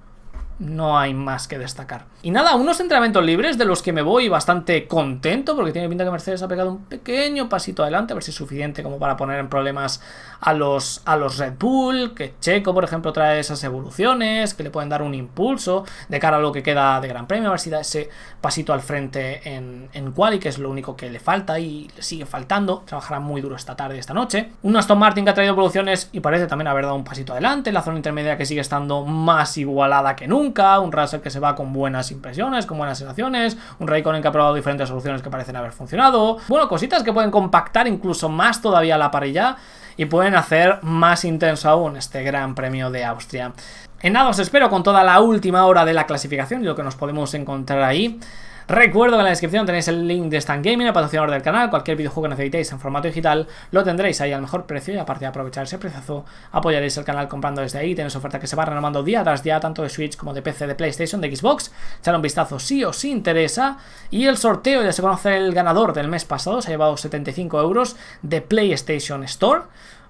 no 0.58 0.98
hay 0.98 1.14
más 1.14 1.48
que 1.48 1.58
destacar. 1.58 2.06
Y 2.22 2.30
nada, 2.30 2.54
unos 2.54 2.80
entrenamientos 2.80 3.24
libres 3.24 3.58
de 3.58 3.64
los 3.64 3.82
que 3.82 3.92
me 3.92 4.02
voy 4.02 4.28
bastante 4.28 4.86
contento, 4.86 5.54
porque 5.54 5.72
tiene 5.72 5.88
pinta 5.88 6.04
que 6.04 6.10
Mercedes 6.10 6.42
ha 6.42 6.48
pegado 6.48 6.70
un 6.70 6.84
pequeño 6.84 7.48
pasito 7.48 7.82
adelante, 7.82 8.12
a 8.12 8.14
ver 8.14 8.22
si 8.22 8.30
es 8.30 8.36
suficiente 8.36 8.82
como 8.82 8.98
para 8.98 9.16
poner 9.16 9.38
en 9.38 9.48
problemas 9.48 10.00
a 10.40 10.52
los, 10.52 11.02
a 11.04 11.16
los 11.16 11.38
Red 11.38 11.54
Bull, 11.58 12.14
que 12.14 12.34
Checo, 12.40 12.74
por 12.74 12.84
ejemplo, 12.84 13.12
trae 13.12 13.40
esas 13.40 13.62
evoluciones, 13.64 14.54
que 14.54 14.62
le 14.62 14.70
pueden 14.70 14.88
dar 14.88 15.02
un 15.02 15.14
impulso 15.14 15.84
de 16.08 16.18
cara 16.18 16.38
a 16.38 16.40
lo 16.40 16.52
que 16.52 16.62
queda 16.62 17.00
de 17.00 17.08
Gran 17.08 17.26
Premio, 17.26 17.48
a 17.48 17.52
ver 17.52 17.60
si 17.60 17.70
da 17.70 17.80
ese 17.80 18.08
pasito 18.40 18.72
al 18.72 18.80
frente 18.80 19.54
en, 19.54 19.88
en 19.92 20.12
Quali, 20.12 20.38
que 20.38 20.48
es 20.48 20.58
lo 20.58 20.70
único 20.70 20.96
que 20.96 21.10
le 21.10 21.20
falta 21.20 21.58
y 21.58 21.90
le 21.94 22.02
sigue 22.02 22.26
faltando, 22.26 22.82
trabajará 22.86 23.20
muy 23.20 23.40
duro 23.40 23.56
esta 23.56 23.76
tarde 23.76 23.98
esta 23.98 24.14
noche. 24.14 24.50
Un 24.62 24.76
Aston 24.76 24.98
Martin 24.98 25.24
que 25.24 25.30
ha 25.30 25.34
traído 25.34 25.52
evoluciones 25.52 26.08
y 26.12 26.20
parece 26.20 26.46
también 26.46 26.68
haber 26.68 26.84
dado 26.84 26.96
un 26.96 27.04
pasito 27.04 27.32
adelante, 27.32 27.72
la 27.72 27.82
zona 27.82 27.96
intermedia 27.96 28.36
que 28.36 28.46
sigue 28.46 28.60
estando 28.60 29.04
más 29.04 29.56
igualada 29.58 30.16
que 30.16 30.26
nunca, 30.26 30.45
un 30.54 30.92
Russell 30.92 31.20
que 31.20 31.30
se 31.30 31.40
va 31.40 31.54
con 31.54 31.72
buenas 31.72 32.10
impresiones, 32.10 32.66
con 32.66 32.78
buenas 32.78 32.98
sensaciones, 32.98 33.56
un 33.78 33.88
Raikkonen 33.88 34.22
que 34.22 34.28
ha 34.28 34.32
probado 34.32 34.54
diferentes 34.54 34.88
soluciones 34.88 35.22
que 35.22 35.30
parecen 35.30 35.56
haber 35.56 35.72
funcionado, 35.72 36.38
bueno, 36.48 36.68
cositas 36.68 37.02
que 37.02 37.12
pueden 37.12 37.30
compactar 37.30 37.88
incluso 37.88 38.28
más 38.28 38.60
todavía 38.60 38.98
la 38.98 39.10
parrilla 39.10 39.56
y 39.96 40.04
pueden 40.06 40.34
hacer 40.34 40.78
más 40.82 41.24
intenso 41.24 41.68
aún 41.68 41.96
este 41.96 42.22
Gran 42.22 42.54
Premio 42.54 42.90
de 42.90 43.04
Austria. 43.04 43.52
En 44.00 44.12
nada 44.12 44.28
os 44.28 44.38
espero 44.38 44.68
con 44.68 44.82
toda 44.82 45.02
la 45.02 45.20
última 45.20 45.64
hora 45.66 45.84
de 45.84 45.94
la 45.94 46.06
clasificación 46.06 46.62
y 46.62 46.64
lo 46.64 46.76
que 46.76 46.82
nos 46.82 46.96
podemos 46.96 47.32
encontrar 47.34 47.82
ahí. 47.82 48.20
Recuerdo 48.68 49.14
que 49.16 49.20
en 49.20 49.24
la 49.26 49.30
descripción 49.30 49.64
tenéis 49.64 49.86
el 49.86 50.08
link 50.08 50.24
de 50.28 50.38
Stan 50.38 50.60
Gaming, 50.60 50.88
el 50.88 50.92
patrocinador 50.92 51.30
del 51.30 51.40
canal. 51.40 51.70
Cualquier 51.70 51.96
videojuego 51.96 52.24
que 52.24 52.30
necesitéis 52.30 52.72
en 52.72 52.80
formato 52.80 53.06
digital 53.06 53.46
lo 53.70 53.84
tendréis 53.84 54.20
ahí 54.20 54.32
al 54.32 54.40
mejor 54.40 54.66
precio. 54.66 54.92
Y 54.92 54.98
aparte 54.98 55.20
de 55.20 55.28
aprovechar 55.28 55.62
ese 55.62 55.78
precio, 55.78 56.24
apoyaréis 56.50 56.96
el 56.96 57.04
canal 57.04 57.28
comprando 57.28 57.60
desde 57.60 57.78
ahí. 57.78 57.94
Tenéis 57.94 58.16
oferta 58.16 58.40
que 58.40 58.48
se 58.48 58.56
va 58.56 58.64
renovando 58.64 59.04
día 59.04 59.22
tras 59.22 59.44
día, 59.44 59.60
tanto 59.60 59.84
de 59.84 59.88
Switch 59.88 60.16
como 60.16 60.34
de 60.34 60.42
PC, 60.42 60.66
de 60.66 60.74
PlayStation, 60.74 61.20
de 61.20 61.36
Xbox. 61.36 61.70
Echar 62.00 62.16
un 62.16 62.22
vistazo 62.22 62.58
si 62.58 62.82
os 62.82 63.04
interesa. 63.04 63.78
Y 64.10 64.26
el 64.26 64.36
sorteo, 64.36 64.82
ya 64.82 64.90
se 64.90 65.00
conoce 65.00 65.36
el 65.36 65.54
ganador 65.54 65.92
del 65.92 66.08
mes 66.08 66.24
pasado, 66.24 66.60
se 66.60 66.68
ha 66.68 66.72
llevado 66.72 66.96
75 66.96 67.60
euros 67.60 67.94
de 68.22 68.40
PlayStation 68.40 69.22
Store. 69.22 69.62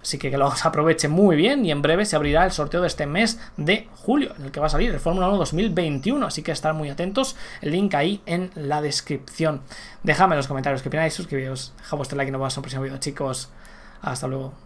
Así 0.07 0.19
que 0.19 0.31
que 0.31 0.39
los 0.39 0.65
aproveche 0.65 1.09
muy 1.09 1.35
bien 1.35 1.67
y 1.67 1.73
en 1.73 1.83
breve 1.83 2.05
se 2.05 2.15
abrirá 2.15 2.45
el 2.45 2.53
sorteo 2.53 2.81
de 2.81 2.87
este 2.87 3.07
mes 3.07 3.41
de 3.57 3.89
julio, 3.97 4.35
en 4.39 4.45
el 4.45 4.53
que 4.53 4.61
va 4.61 4.67
a 4.67 4.71
salir 4.71 4.93
el 4.93 5.01
Fórmula 5.01 5.27
1 5.27 5.37
2021. 5.39 6.25
Así 6.25 6.43
que 6.43 6.53
estar 6.53 6.75
muy 6.75 6.91
atentos. 6.91 7.35
El 7.61 7.73
link 7.73 7.93
ahí 7.95 8.23
en 8.25 8.53
la 8.55 8.81
descripción. 8.81 9.63
Dejadme 10.05 10.35
en 10.35 10.37
los 10.37 10.47
comentarios 10.47 10.83
qué 10.83 10.91
opináis, 10.91 11.13
suscribiros, 11.13 11.73
dejad 11.79 11.97
vuestro 11.97 12.17
like 12.17 12.29
y 12.29 12.33
nos 12.33 12.39
vemos 12.39 12.55
en 12.55 12.61
el 12.61 12.63
próximo 12.63 12.83
vídeo, 12.85 12.99
chicos. 12.99 13.51
Hasta 14.01 14.29
luego. 14.29 14.66